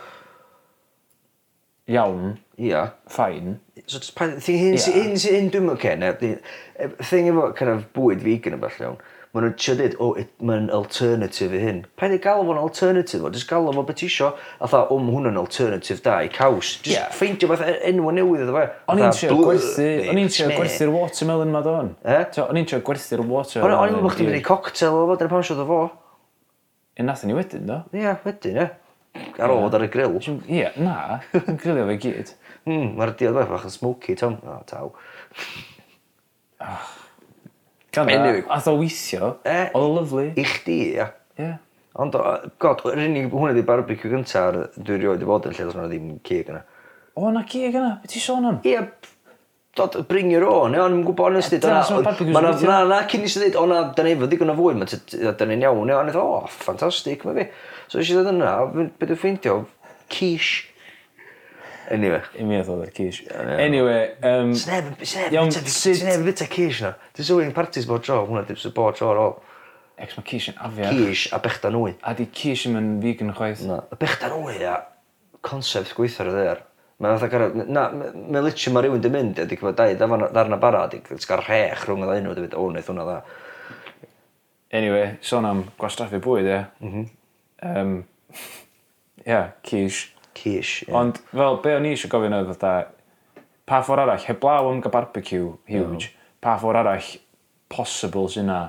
iawn. 1.89 2.39
Ia. 2.59 2.93
Fine. 3.07 3.61
So, 3.87 4.01
pan, 4.15 4.41
thing, 4.41 4.59
hyn, 4.59 4.75
yeah. 4.75 4.95
hyn, 4.95 5.15
hyn, 5.15 5.35
hyn 5.35 5.53
dwi'n 5.55 5.69
mwyn 5.69 6.03
neu 6.03 6.97
thing 7.07 7.31
efo 7.31 7.53
kind 7.57 7.71
of 7.71 7.87
bwyd 7.95 8.25
vegan 8.25 8.57
yn 8.57 8.63
bell 8.63 8.81
iawn, 8.83 8.99
maen 9.33 9.45
nhw'n 9.47 9.55
siadid, 9.61 9.95
o, 10.01 10.09
oh, 10.11 10.25
mae'n 10.45 10.67
alternative 10.75 11.55
i 11.55 11.61
hyn. 11.63 11.81
Pa 11.99 12.09
i 12.11 12.19
gael 12.23 12.43
fo'n 12.49 12.59
alternative 12.61 13.29
o, 13.29 13.31
jyst 13.35 13.49
gael 13.51 13.71
fo 13.77 13.85
beth 13.87 14.03
isio, 14.07 14.33
a 14.59 14.71
dda, 14.71 14.81
o, 14.91 14.99
mae 15.03 15.15
hwnna'n 15.15 15.39
alternative 15.41 16.03
da 16.05 16.17
i 16.27 16.33
caws. 16.35 16.75
Jyst 16.83 16.95
yeah. 16.95 17.07
ffeindio 17.15 17.51
beth 17.53 17.63
enw 17.77 18.11
newydd 18.19 18.45
iddo 18.47 18.57
fe. 18.57 18.65
O'n 18.91 19.05
i'n 19.05 19.15
trio 19.15 19.39
gwerthu, 19.39 19.87
o'n 20.11 20.23
i'n 20.25 20.35
trio 20.35 20.51
gwerthu'r 20.55 20.93
watermelon 20.97 21.55
ma 21.55 21.63
do'n. 21.67 21.95
Eh? 22.05 22.27
O'n 22.45 22.61
i'n 22.61 22.69
trio 22.73 22.83
gwerthu'r 22.91 23.25
watermelon. 23.29 23.79
O'n 23.79 23.93
i'n 23.93 23.97
meddwl 23.97 24.09
bod 24.09 24.17
chdi'n 24.17 24.31
mynd 24.33 24.41
i 24.41 24.45
cocktail 24.49 24.99
o 24.99 25.07
fo, 25.13 25.19
dyna 25.21 25.33
pan 25.35 25.47
siwr 25.47 25.65
o 25.65 25.69
fo. 25.69 25.81
Yn 26.99 27.07
nath 27.07 27.25
ni 27.29 27.37
wedyn, 27.37 27.69
do? 27.69 27.83
Ia, 27.95 28.19
wedyn, 28.25 28.63
e 28.65 28.69
ar 29.39 29.53
ôl 29.55 29.69
ar 29.75 29.85
y 29.87 29.91
grill. 29.93 30.19
Ie, 30.49 30.69
na, 30.83 31.21
yn 31.39 31.59
grilio 31.61 31.87
fe 31.91 31.97
gyd. 32.07 32.35
Mm, 32.69 32.91
Mae'r 32.99 33.15
diod 33.21 33.37
bach 33.39 33.49
bach 33.53 33.65
yn 33.69 33.73
smoky, 33.75 34.17
Tom. 34.21 34.37
O, 34.45 34.59
taw. 34.69 34.91
Gan 37.95 38.11
Anyway. 38.13 38.43
ath 38.53 38.67
o 38.69 38.75
weithio, 38.79 39.39
e, 39.49 39.59
oedd 39.73 39.85
o 39.89 39.95
lyflu. 40.03 40.25
I 40.37 40.45
chdi, 40.45 40.79
ia. 40.99 41.07
Ie. 41.41 41.53
Ond, 41.99 42.15
o- 42.19 42.35
god, 42.61 42.83
yr 42.93 43.01
unig, 43.09 43.31
hwnna 43.33 43.55
di 43.57 43.63
barbecue 43.67 44.11
gynta 44.13 44.43
ar 44.51 44.59
dwi 44.77 44.99
rioed 45.01 45.23
i 45.25 45.29
fod 45.29 45.49
yn 45.49 45.57
lle, 45.57 45.69
os 45.71 45.79
yna 45.79 45.87
ddim 45.91 46.11
cig 46.27 46.51
yna. 46.53 46.61
O, 47.19 47.31
na 47.35 47.43
gig 47.49 47.73
yna, 47.75 47.95
beth 48.03 48.13
ti 48.13 48.21
sôn 48.23 48.45
am? 48.47 48.59
Ie, 48.69 48.83
dod, 49.79 49.97
bring 50.11 50.31
your 50.31 50.45
own, 50.47 50.77
ie, 50.77 50.83
ond 50.85 50.99
yn 50.99 51.03
gwybod 51.09 51.33
honest 51.33 51.57
Ie, 51.57 51.63
dyna 51.65 51.81
sut 51.89 52.03
ma' 52.03 52.11
barbecues 52.11 52.29
yn 52.29 52.37
gweithio. 52.37 52.69
Na, 52.71 52.77
na, 52.93 53.01
cyn 53.11 53.25
i 53.27 53.33
si 53.33 53.41
dweud, 53.41 53.57
o 53.59 53.65
na, 53.73 53.81
da 53.97 54.05
ni 54.07 54.13
efo 54.15 54.29
ddigon 54.29 54.53
o 54.53 54.59
fwy, 54.61 54.77
mae 54.79 55.33
da 55.41 55.49
ni'n 55.49 55.65
iawn, 55.67 55.91
ie, 55.91 55.97
ond 55.97 56.13
eithaf, 56.13 56.29
o, 56.37 56.53
ffantastig, 56.61 57.25
mae 57.27 57.41
fi. 57.41 57.49
So 57.89 58.01
eisiau 58.03 58.21
dod 58.21 58.35
yna, 58.35 58.55
beth 59.01 59.09
yw'n 59.09 59.21
ffeindio, 59.21 59.63
quiche. 60.13 60.69
Anyway. 61.91 62.21
I 62.37 62.45
mi 62.45 62.59
oedd 62.61 62.69
o'r 62.69 62.91
quiche. 62.93 63.25
Anyway, 63.33 64.11
um... 64.29 64.53
Sneb, 64.53 64.91
sneb, 65.01 65.33
iawn, 65.33 65.53
sut... 65.55 65.71
Sneb 65.73 66.27
bita 66.27 66.45
quiche 66.53 66.85
na. 66.85 66.93
Dwi'n 67.17 67.29
sylwi'n 67.31 67.55
parties 67.57 67.89
bod 67.89 68.05
tro, 68.05 68.21
hwnna 68.29 68.45
di 68.45 68.59
sy'n 68.61 68.75
bod 68.77 68.99
tro 68.99 69.09
ar 69.15 69.23
ôl. 69.23 69.35
Ex 69.99 70.19
mae 70.19 70.29
quiche 70.29 70.53
yn 70.53 70.61
afiach. 70.69 71.01
Quiche 71.01 71.33
a 71.33 71.41
bechdan 71.43 71.77
nwy. 71.79 71.97
A 72.05 72.13
di 72.19 72.29
quiche 72.29 72.69
yn 72.69 72.77
mynd 72.77 73.01
vegan 73.07 73.33
chwaith. 73.39 73.65
Na, 73.71 73.81
y 73.89 74.01
bechdan 74.05 74.37
nwy 74.37 74.61
a 74.69 74.77
concept 75.49 75.97
gweithio 75.97 76.27
ar 76.27 76.33
y 76.35 76.37
ddeir. 76.37 76.65
Mae'n 77.01 77.17
fatha 77.17 77.33
gara... 77.33 77.51
Na, 77.65 77.89
mae'n 77.97 78.45
litio 78.45 78.75
mae 78.75 78.85
rhywun 78.85 79.01
di 79.01 79.15
mynd, 79.15 79.41
ydy 79.47 79.57
cyfod 79.57 79.81
dau, 79.81 79.97
darna 80.29 80.61
bara, 80.61 80.85
Di 80.93 81.01
gael 81.01 81.45
rhech 81.47 81.89
rhwng 81.89 82.05
y 82.05 82.11
ddau 82.11 82.25
nhw, 82.25 82.37
ydy 82.37 82.51
byd, 82.51 82.59
o, 82.59 82.69
wneud 82.69 82.93
hwnna 82.93 83.09
dda. 83.09 83.21
Anyway, 84.77 85.15
sôn 85.25 85.49
am 85.49 85.71
gwastraffu 85.81 86.21
bwyd, 86.21 86.51
e. 86.53 86.59
Mm 86.85 86.93
-hmm. 86.93 87.15
Um, 87.63 88.05
yeah, 89.27 89.53
quiche. 89.63 90.15
Quiche, 90.35 90.87
yeah. 90.87 90.97
Ond 90.97 91.19
fel, 91.33 91.61
be 91.65 91.75
o'n 91.75 91.89
i 91.89 91.95
eisiau 91.97 92.13
gofyn 92.13 92.37
oedd 92.37 92.53
fatha, 92.53 92.73
pa 93.69 93.83
ffordd 93.83 94.05
arall, 94.05 94.25
heblaw 94.25 94.71
am 94.71 94.83
gael 94.85 94.95
barbecue, 94.95 95.53
huge, 95.69 96.11
no. 96.13 96.27
pa 96.45 96.57
ffordd 96.61 96.83
arall, 96.83 97.09
possible 97.73 98.29
sy'n 98.33 98.49
na, 98.49 98.61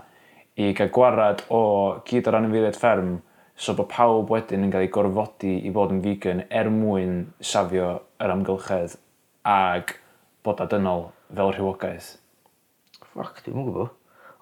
i 0.60 0.72
gael 0.76 0.92
gwarad 0.96 1.46
o 1.54 1.62
gyd 2.10 2.28
o 2.28 2.34
ran 2.34 2.50
ymwiriad 2.50 2.80
fferm, 2.80 3.20
so 3.60 3.76
bod 3.76 3.90
pawb 3.92 4.32
wedyn 4.32 4.66
yn 4.66 4.74
cael 4.74 4.88
ei 4.88 4.92
gorfodi 4.96 5.54
i 5.68 5.72
fod 5.76 5.94
yn 5.94 6.02
vegan 6.04 6.46
er 6.48 6.72
mwyn 6.72 7.22
safio 7.44 7.92
yr 8.24 8.34
amgylchedd 8.34 8.96
ag 9.52 9.94
bod 10.48 10.62
adynol 10.64 11.10
fel 11.36 11.54
rhywogaeth. 11.54 12.14
Fuck, 13.12 13.42
dwi'n 13.44 13.58
mwyn 13.58 13.70
gwybod. 13.70 13.96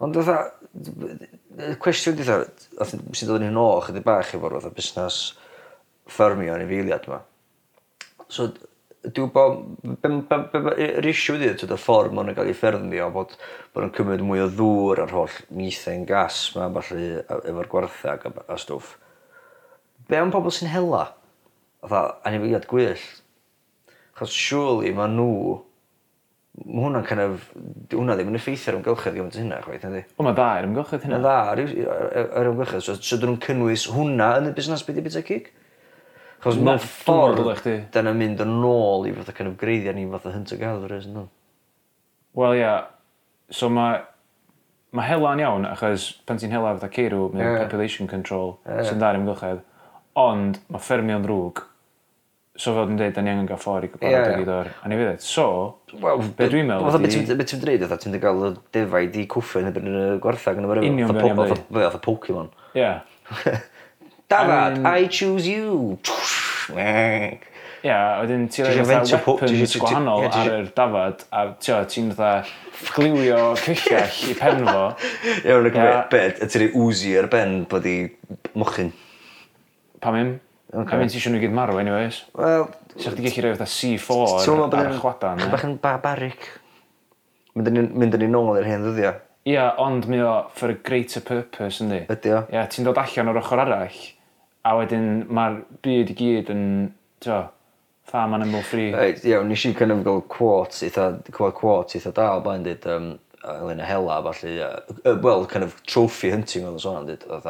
Ond 0.05 0.13
dda, 0.13 0.37
Y 0.77 1.73
cwestiwn 1.81 2.17
di 2.17 2.25
fatha 2.27 2.85
sy'n 2.85 3.29
dod 3.29 3.41
yn 3.41 3.49
hyn 3.49 3.59
ôl 3.61 3.81
chydig 3.85 4.05
bach 4.05 4.33
efo'r 4.37 4.57
fatha 4.59 4.73
busnes 4.75 5.19
ffermio 6.11 6.55
yn 6.55 6.65
y 6.65 6.69
filiad 6.69 7.07
yma. 7.09 7.21
So 8.29 8.51
dwi'n 9.07 9.31
bod, 9.33 9.61
yr 10.77 11.07
issue 11.07 11.37
ydy, 11.37 11.53
t'od 11.57 11.73
y 11.73 11.79
ffordd 11.79 12.15
ma' 12.15 12.25
cael 12.35 12.51
ei 12.51 12.57
ffermio 12.57 13.09
bod 13.13 13.35
bod 13.73 13.87
yn 13.87 13.93
cymryd 13.95 14.23
mwy 14.25 14.43
o 14.43 14.49
ddŵr 14.51 15.03
a'r 15.03 15.13
holl 15.15 15.37
methane 15.55 16.07
gas 16.09 16.39
'ma 16.55 16.69
falle 16.77 17.23
efo'r 17.37 17.71
gwartheg 17.71 18.27
a 18.27 18.33
a 18.47 18.57
stwff. 18.61 18.97
Be' 20.07 20.19
am 20.19 20.33
pobl 20.33 20.53
sy'n 20.53 20.71
hela? 20.73 21.05
Fatha 21.81 22.19
anifeiliad 22.27 22.67
gwyllt? 22.69 23.23
'Chos 24.17 24.33
surely 24.33 24.93
mae 24.97 25.09
nhw 25.13 25.57
mae 26.65 26.83
hwnna'n 26.87 27.05
kind 27.05 27.21
of 27.21 27.45
'di 27.55 27.99
wnna 27.99 28.15
ddim 28.17 28.31
yn 28.31 28.39
effeithio 28.39 28.71
ar 28.73 28.79
ymgylchedd 28.79 29.15
gymaint 29.17 29.37
â 29.37 29.41
hynna 29.43 29.59
chwaith 29.63 29.85
nadi? 29.85 30.01
O, 30.17 30.25
mae 30.25 30.35
dda 30.37 30.47
i'r 30.57 30.67
ymgylchedd 30.67 31.05
hynna. 31.05 31.19
Ma'n 31.19 31.25
dda 31.27 31.35
ar 31.51 31.61
iw- 31.63 31.75
yy 31.77 32.25
yy 32.25 32.49
ymgylchedd 32.51 32.83
so 32.87 32.95
so 32.97 33.19
'dyn 33.19 33.31
nhw'n 33.33 33.41
cynnwys 33.45 33.85
hwnna 33.93 34.29
yn 34.41 34.49
y 34.49 34.53
busnes 34.57 34.83
busnas 34.87 35.03
i 35.03 35.05
bita 35.05 35.23
cig. 35.27 35.51
'Chos 36.41 36.59
mewn 36.61 36.81
ffordd 36.81 37.63
'dan 37.93 38.09
ni'n 38.09 38.19
mynd 38.23 38.43
yn 38.45 38.57
ôl 38.65 39.07
i 39.09 39.13
fatha 39.15 39.35
kind 39.37 39.51
of 39.51 39.57
greiddiau 39.61 39.95
ni 39.97 40.05
fatha 40.11 40.33
hunter 40.33 40.59
gatherers 40.61 41.07
yndan? 41.09 41.29
Wel 42.37 42.59
ia 42.59 42.75
so 43.49 43.69
mae 43.73 44.01
ma' 44.97 45.05
hela'n 45.05 45.41
iawn 45.43 45.65
achos 45.69 46.09
pan 46.25 46.41
ti'n 46.41 46.53
hela 46.53 46.73
fatha 46.77 46.89
ceirw 46.93 47.29
mae'n 47.33 47.53
o'n 47.53 47.63
population 47.63 48.09
control 48.09 48.55
sy'n 48.65 48.97
dda 49.01 49.13
i'r 49.13 49.19
ymgylchedd 49.21 49.63
ond 50.17 50.57
mae 50.73 50.81
ffermio'n 50.81 51.25
drwg, 51.25 51.61
So 52.57 52.73
fel 52.73 52.87
dwi'n 52.89 52.97
dweud, 52.97 53.13
da 53.13 53.21
ni 53.21 53.29
angen 53.29 53.47
gael 53.49 53.59
ffordd 53.61 53.85
i 53.85 53.89
gwybod 53.91 54.09
yeah, 54.09 54.23
yeah. 54.25 54.39
gyd 54.41 54.49
o'r 54.49 54.69
anifeiliaid. 54.87 55.19
E. 55.21 55.25
So, 55.29 55.43
well, 56.01 56.23
be 56.39 56.47
dwi'n 56.49 56.65
meddwl 56.71 56.87
ydy... 56.97 57.19
Fatha, 57.21 57.35
beth 57.37 57.51
ti'n 57.51 57.61
dweud, 57.61 57.83
fatha, 57.85 57.97
ti'n 58.01 58.17
gael 58.23 58.45
y 58.47 58.49
defaid 58.73 59.19
i 59.21 59.25
cwffio 59.29 59.61
yn 59.61 59.69
ebyn 59.69 59.89
y 59.91 60.05
gwarthag 60.23 60.57
yn 60.57 60.65
y 60.65 60.71
byrwyd. 60.71 60.87
Union 60.89 61.11
fel 61.11 61.19
dwi'n 61.21 61.37
dweud. 61.37 61.61
Fatha 61.77 62.01
Pokemon. 62.01 62.49
Yeah. 62.73 63.05
Dafad, 64.33 64.81
I 64.89 65.05
choose 65.05 65.45
you. 65.47 65.99
Ie, 67.87 67.91
yeah, 67.93 68.17
wedyn 68.19 68.47
ti'n 68.51 68.65
rhaid 68.65 68.89
fatha 68.89 69.19
weapons 69.21 69.75
gwahanol 69.79 70.25
ar 70.25 70.49
yr 70.49 70.71
dafad, 70.75 71.21
a 71.29 71.43
ti'n 71.61 72.09
fatha 72.17 72.89
gliwio 72.97 73.53
cyllell 73.61 74.17
i 74.33 74.33
pen 74.41 74.65
fo. 74.65 74.81
Ie, 75.45 75.53
wna'n 75.53 75.69
gwybod, 75.69 76.01
bed, 76.11 76.41
ti'n 76.41 76.65
rhaid 76.65 76.75
wzi 76.81 77.13
ar 77.21 77.29
ben 77.31 77.55
bod 77.69 77.85
i 77.87 77.95
mochyn. 78.57 78.89
Pam 80.01 80.17
im? 80.17 80.33
Okay. 80.73 80.97
A 80.97 80.99
mynd 80.99 81.13
ti 81.13 81.19
eisiau 81.19 81.31
nhw 81.31 81.43
gyd 81.45 81.53
marw, 81.55 81.77
anyways. 81.79 82.23
Wel... 82.35 82.67
Sa'ch 82.97 83.15
ti 83.15 83.23
gallu 83.23 83.43
rhoi 83.45 83.55
fatha 83.55 83.69
C4 83.71 84.65
ar 84.65 84.89
y 84.91 84.97
chwadan. 84.99 85.39
Ti'n 85.39 85.53
bach 85.53 85.63
yn 85.67 85.77
barbaric. 85.79 86.47
Mynd 87.55 87.71
yn 87.71 88.25
un 88.27 88.33
nôl 88.33 88.59
i'r 88.59 88.67
hen 88.67 88.83
ddyddiau. 88.83 89.23
Ia, 89.47 89.67
ond 89.79 90.09
mi 90.11 90.19
o 90.19 90.31
for 90.51 90.73
a 90.73 90.75
greater 90.75 91.23
purpose, 91.23 91.79
yndi? 91.83 92.01
Ydy 92.11 92.33
o. 92.35 92.39
Ia, 92.51 92.65
ti'n 92.67 92.87
dod 92.87 92.99
allan 92.99 93.31
o'r 93.31 93.39
ochr 93.39 93.61
arall, 93.63 94.01
a 94.67 94.73
wedyn 94.75 95.05
mae'r 95.31 95.61
byd 95.85 96.11
i 96.11 96.15
gyd 96.19 96.51
yn, 96.51 96.65
t'o, 97.23 97.37
farm 98.11 98.35
animal 98.35 98.65
free. 98.67 98.91
Ia, 98.91 99.39
nes 99.47 99.63
i 99.69 99.71
kind 99.77 99.95
of 99.95 100.03
gael 100.03 100.19
quotes, 100.27 100.81
eitha, 100.83 101.13
gweld 101.31 101.55
quotes 101.55 101.95
eitha 101.95 102.11
da 102.17 102.33
o 102.35 102.43
blaen, 102.43 102.65
dyd, 102.67 102.89
um, 102.91 103.13
Elena 103.47 103.87
Hela, 103.87 104.19
falle, 104.25 104.67
uh, 104.67 105.15
well, 105.23 105.47
kind 105.47 105.63
of 105.63 105.79
trophy 105.87 106.33
hunting 106.33 106.67
oedd 106.67 106.81
yn 106.81 106.83
sôn, 106.83 107.07
dyd, 107.07 107.23
oedd 107.31 107.47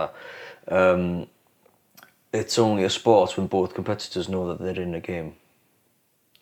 um, 0.70 1.10
it's 2.38 2.60
only 2.60 2.84
a 2.84 2.90
sport 2.90 3.38
when 3.38 3.48
both 3.48 3.74
competitors 3.74 4.30
know 4.30 4.48
that 4.48 4.60
they're 4.64 4.82
in 4.82 4.96
a 4.96 5.00
game. 5.00 5.36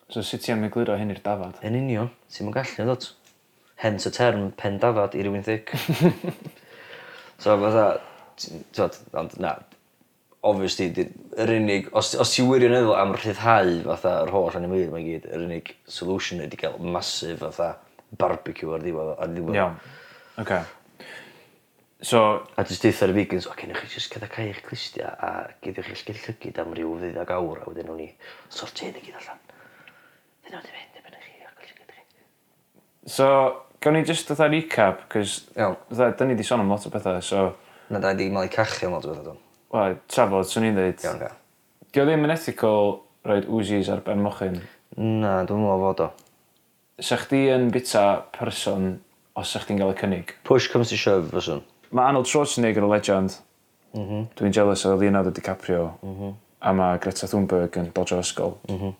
So 0.08 0.22
sut 0.22 0.42
ti 0.42 0.52
am 0.54 0.64
egluro 0.66 0.94
hyn 0.98 1.10
i'r 1.10 1.22
dafad? 1.22 1.56
Yn 1.66 1.78
union, 1.80 2.10
ti'n 2.30 2.46
mynd 2.46 2.54
gallu 2.54 2.84
ddod. 2.86 3.08
Hence 3.82 4.06
y 4.06 4.12
term 4.14 4.50
pen 4.60 4.78
dafad 4.82 5.16
i 5.18 5.24
rywun 5.26 5.42
ddic. 5.46 5.72
so 7.42 7.56
fatha, 7.62 7.86
tyd, 8.38 9.00
ond 9.18 9.34
na, 9.42 9.56
obviously, 10.46 11.08
yr 11.42 11.52
unig, 11.56 11.90
os, 11.98 12.12
os 12.22 12.36
ti 12.36 12.46
wirioneddol 12.46 12.94
am 13.00 13.16
rhyddhau 13.18 13.72
fatha 13.88 14.14
yr 14.22 14.32
holl 14.36 14.60
animwyr 14.60 14.94
mae 14.94 15.04
gyd, 15.08 15.26
yr 15.26 15.42
unig 15.48 15.74
solution 15.90 16.44
ydy 16.46 16.60
gael 16.62 16.78
masif 16.78 17.42
fatha 17.42 17.72
barbecue 18.20 18.70
ar 18.76 18.86
ddiwedd. 18.86 19.16
Ar 19.18 19.32
ddiwedd. 19.34 19.58
Iawn, 19.58 19.80
yeah. 19.82 20.44
okay. 20.44 20.62
So... 22.00 22.44
A 22.56 22.64
jyst 22.68 22.84
deitha 22.84 23.06
ar 23.06 23.12
y 23.14 23.16
vegans, 23.16 23.46
o 23.48 23.54
gennych 23.56 23.80
chi 23.80 23.96
jyst 23.96 24.12
gyda 24.12 24.28
cael 24.28 24.50
eich 24.50 24.62
clustia 24.66 25.14
a 25.16 25.30
geidiwch 25.64 25.88
eich 25.92 26.02
sgellygyd 26.02 26.58
am 26.60 26.74
ryw 26.76 26.96
ddeuddeg 27.00 27.32
awr 27.32 27.62
a 27.62 27.68
wedyn 27.70 27.88
nhw'n 27.88 28.02
ni 28.02 28.08
sortio 28.52 28.88
hyn 28.88 28.98
i 28.98 29.04
gyd 29.04 29.16
allan. 29.20 29.40
Dyna 30.44 30.60
wedi 30.60 30.74
mynd, 30.74 30.98
dyna 31.06 31.22
chi 31.22 31.32
a 31.40 31.48
a'r 31.48 31.56
gellygyd 31.62 31.94
chi. 31.94 32.04
So, 33.16 33.30
gawn 33.80 33.96
ni 33.96 34.04
jyst 34.04 34.28
dda 34.28 34.50
recap, 34.52 35.06
cos 35.12 35.38
dda, 35.54 36.10
da 36.18 36.28
ni 36.28 36.36
di 36.36 36.44
sôn 36.44 36.60
am 36.64 36.74
lot 36.74 36.84
o 36.84 36.92
bethau, 36.92 37.22
so... 37.24 37.48
Na 37.88 38.02
da 38.02 38.12
di 38.18 38.28
mael 38.34 38.50
i 38.50 38.52
cachu 38.52 38.90
am 38.90 38.98
lot 38.98 39.08
o 39.08 39.14
bethau 39.14 39.30
dwi'n. 39.30 39.40
Wel, 39.72 39.96
trafod, 40.12 40.50
swn 40.50 40.68
i'n 40.68 40.76
dweud. 40.76 41.00
Iawn, 41.06 41.22
ga. 41.24 41.32
Dio 41.96 42.04
ddim 42.04 42.28
yn 42.28 42.34
ethical 42.34 42.92
roed 43.26 43.48
Uzi's 43.48 43.88
ar 43.92 44.04
ben 44.04 44.20
mochyn. 44.24 44.60
Na, 45.00 45.38
dwi'n 45.48 45.64
meddwl 45.64 45.86
fod 45.86 46.04
o. 46.04 46.10
Sa 47.04 47.18
chdi 47.20 47.46
yn 47.52 47.70
bita 47.72 48.04
person 48.36 48.98
os 49.36 49.50
sa 49.52 49.60
chdi'n 49.64 49.80
cael 49.80 49.92
y 49.92 49.96
cynnig? 49.98 50.36
Push 50.48 50.70
comes 50.72 50.92
to 50.92 51.00
shove, 51.00 51.32
fyswn. 51.32 51.64
Mae 51.96 52.10
Arnold 52.10 52.28
Schwarzenegger 52.28 52.84
o 52.84 52.92
legend. 52.92 53.38
Mm 53.96 54.04
-hmm. 54.04 54.28
Dwi'n 54.36 54.52
jealous 54.52 54.84
o 54.84 54.96
Leonardo 54.96 55.30
DiCaprio. 55.30 55.90
Mm 56.02 56.14
-hmm. 56.16 56.32
A 56.60 56.72
mae 56.72 56.98
Greta 56.98 57.26
Thunberg 57.26 57.76
yn 57.80 57.92
bodro 57.94 58.18
ysgol. 58.20 58.56
Mm 58.68 58.78
-hmm. 58.78 58.94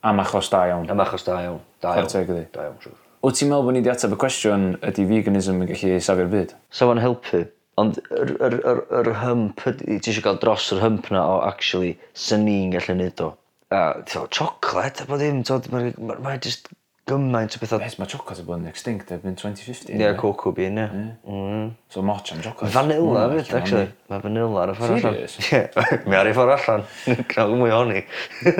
Am 0.00 0.20
achos 0.20 0.50
da 0.50 0.66
iawn. 0.66 0.90
Am 0.90 1.00
achos 1.00 1.24
da 1.24 1.40
iawn. 1.42 1.60
Da 1.80 1.94
iawn. 1.94 2.08
Da 2.12 2.20
iawn, 2.20 2.46
da 2.52 2.62
iawn 2.62 2.76
siwr. 2.82 2.98
Wyt 3.22 3.38
ti'n 3.38 3.48
meddwl 3.50 3.64
bod 3.66 3.74
ni 3.74 3.80
wedi 3.80 3.90
ateb 3.90 4.12
y 4.14 4.18
cwestiwn 4.24 4.66
ydy 4.90 5.06
veganism 5.08 5.62
yn 5.64 5.70
gallu 5.70 6.00
safio'r 6.06 6.28
byd? 6.34 6.52
So 6.70 6.90
yn 6.92 7.00
helpu. 7.02 7.40
Ond 7.80 7.98
yr, 8.10 8.30
yr, 8.46 8.54
yr, 8.72 8.82
yr 9.00 9.10
hymp, 9.22 9.64
ti 9.78 9.96
eisiau 9.96 10.22
cael 10.26 10.38
dros 10.42 10.68
yr 10.74 10.82
hymp 10.84 11.10
na 11.14 11.24
o 11.32 11.40
actually 11.46 11.96
sy'n 12.26 12.44
ni'n 12.46 12.74
gallu 12.76 12.94
neud 12.98 13.24
o. 13.24 13.32
A, 13.74 13.80
ti'n 14.06 14.28
chocolate, 14.34 15.02
a 15.02 15.10
bod 15.10 15.22
ddim, 15.22 15.42
ti'n 15.46 15.66
ma, 15.74 15.82
ma, 15.82 15.92
ma, 16.12 16.18
ma, 16.28 16.36
just 16.36 16.70
gymaint 17.08 17.56
o 17.56 17.60
bethau... 17.62 17.80
Beth 17.82 17.96
mae 18.00 18.10
chocolate 18.10 18.42
yn 18.42 18.48
bod 18.48 18.60
yn 18.60 18.70
extinct 18.70 19.10
erbyn 19.14 19.36
2050. 19.38 19.92
Ie, 19.94 19.98
yeah, 20.02 20.14
cocoa 20.18 20.52
bean, 20.56 20.78
ie. 20.78 20.84
Yeah. 20.84 21.10
Mm. 21.24 21.66
So 21.92 22.04
moch 22.06 22.32
am 22.34 22.42
chocolate. 22.44 22.72
Vanilla 22.74 23.24
mm, 23.24 23.34
fyd, 23.34 23.52
actually. 23.58 23.90
Mae 24.12 24.22
vanilla 24.24 24.62
ar 24.64 24.72
y 24.72 24.76
ffordd 24.78 24.96
allan. 24.98 25.18
Serious? 25.18 25.36
Ie, 25.48 25.62
mae 26.08 26.20
ar 26.20 26.30
ei 26.30 26.36
ffordd 26.36 26.54
allan. 26.56 26.86
Cael 27.32 27.56
mwy 27.58 27.74
o 27.74 27.82
honi. 27.82 28.04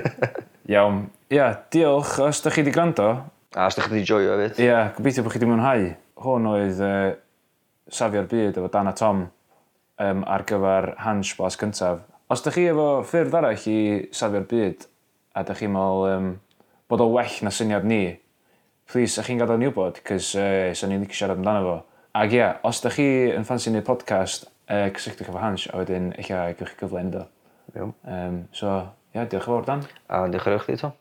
Iawn. 0.75 1.01
Ia, 1.35 1.49
diolch 1.75 2.19
os 2.27 2.43
da 2.45 2.53
chi 2.53 2.65
wedi 2.65 2.75
gwrando. 2.75 3.09
A 3.55 3.71
os 3.71 3.79
da 3.79 3.87
chi 3.87 3.95
wedi 3.95 4.05
joio 4.09 4.35
hefyd. 4.35 4.61
Ia, 4.67 4.83
gobeithio 4.97 5.25
bod 5.27 5.37
chi 5.37 5.43
wedi 5.43 5.53
mwynhau. 5.53 5.89
Hwn 6.25 6.53
oedd 6.53 6.85
uh, 6.85 7.01
Safio'r 7.89 8.29
Byd 8.29 8.59
efo 8.61 8.71
Dan 8.73 8.91
a 8.91 8.95
Tom 8.97 9.27
um, 10.03 10.23
ar 10.27 10.45
gyfer 10.49 10.93
Hans 11.05 11.33
Blas 11.39 11.57
cyntaf. 11.61 12.05
Os 12.29 12.45
da 12.45 12.53
chi 12.53 12.67
efo 12.69 12.91
ffyrdd 13.09 13.37
arall 13.39 13.69
i 13.71 13.81
Safio'r 14.13 14.49
Byd 14.51 14.89
a 15.39 15.45
da 15.47 15.57
chi'n 15.57 15.73
meddwl 15.73 16.09
um, 16.13 16.31
bod 16.91 17.05
o 17.05 17.09
well 17.13 17.39
na 17.45 17.53
syniad 17.55 17.87
ni, 17.87 18.03
please, 18.89 19.21
ych 19.21 19.29
chi'n 19.29 19.41
gadael 19.41 19.61
ni 19.61 19.69
wybod, 19.69 20.01
cys 20.09 20.33
uh, 20.41 20.71
sy'n 20.77 20.95
ni'n 20.95 21.03
licio 21.05 21.21
siarad 21.21 21.41
amdano 21.41 21.65
fo. 21.67 22.05
Ac 22.19 22.33
ia, 22.33 22.39
yeah, 22.39 22.55
os 22.65 22.81
da 22.81 22.93
chi 22.93 23.09
yn 23.35 23.45
ffansi 23.45 23.69
wneud 23.73 23.85
podcast, 23.87 24.49
uh, 24.73 24.87
cysylltwch 24.97 25.29
efo 25.29 25.43
Hans, 25.43 25.67
a 25.69 25.83
wedyn 25.83 26.15
eich 26.17 26.31
a 26.33 26.47
gywch 26.57 26.73
chi 26.73 26.81
gyfle 26.87 27.03
ynddo. 27.05 27.27
Um, 27.77 28.47
so, 28.57 28.73
ia, 29.13 29.21
yeah, 29.21 29.29
diolch 29.29 29.45
yn 29.45 29.53
fawr, 29.53 29.69
Dan. 29.69 29.85
A 30.09 30.23
diolch 30.25 30.49
yn 30.49 30.57
fawr 30.57 30.65
chdi, 30.65 30.79
Tom. 30.81 30.97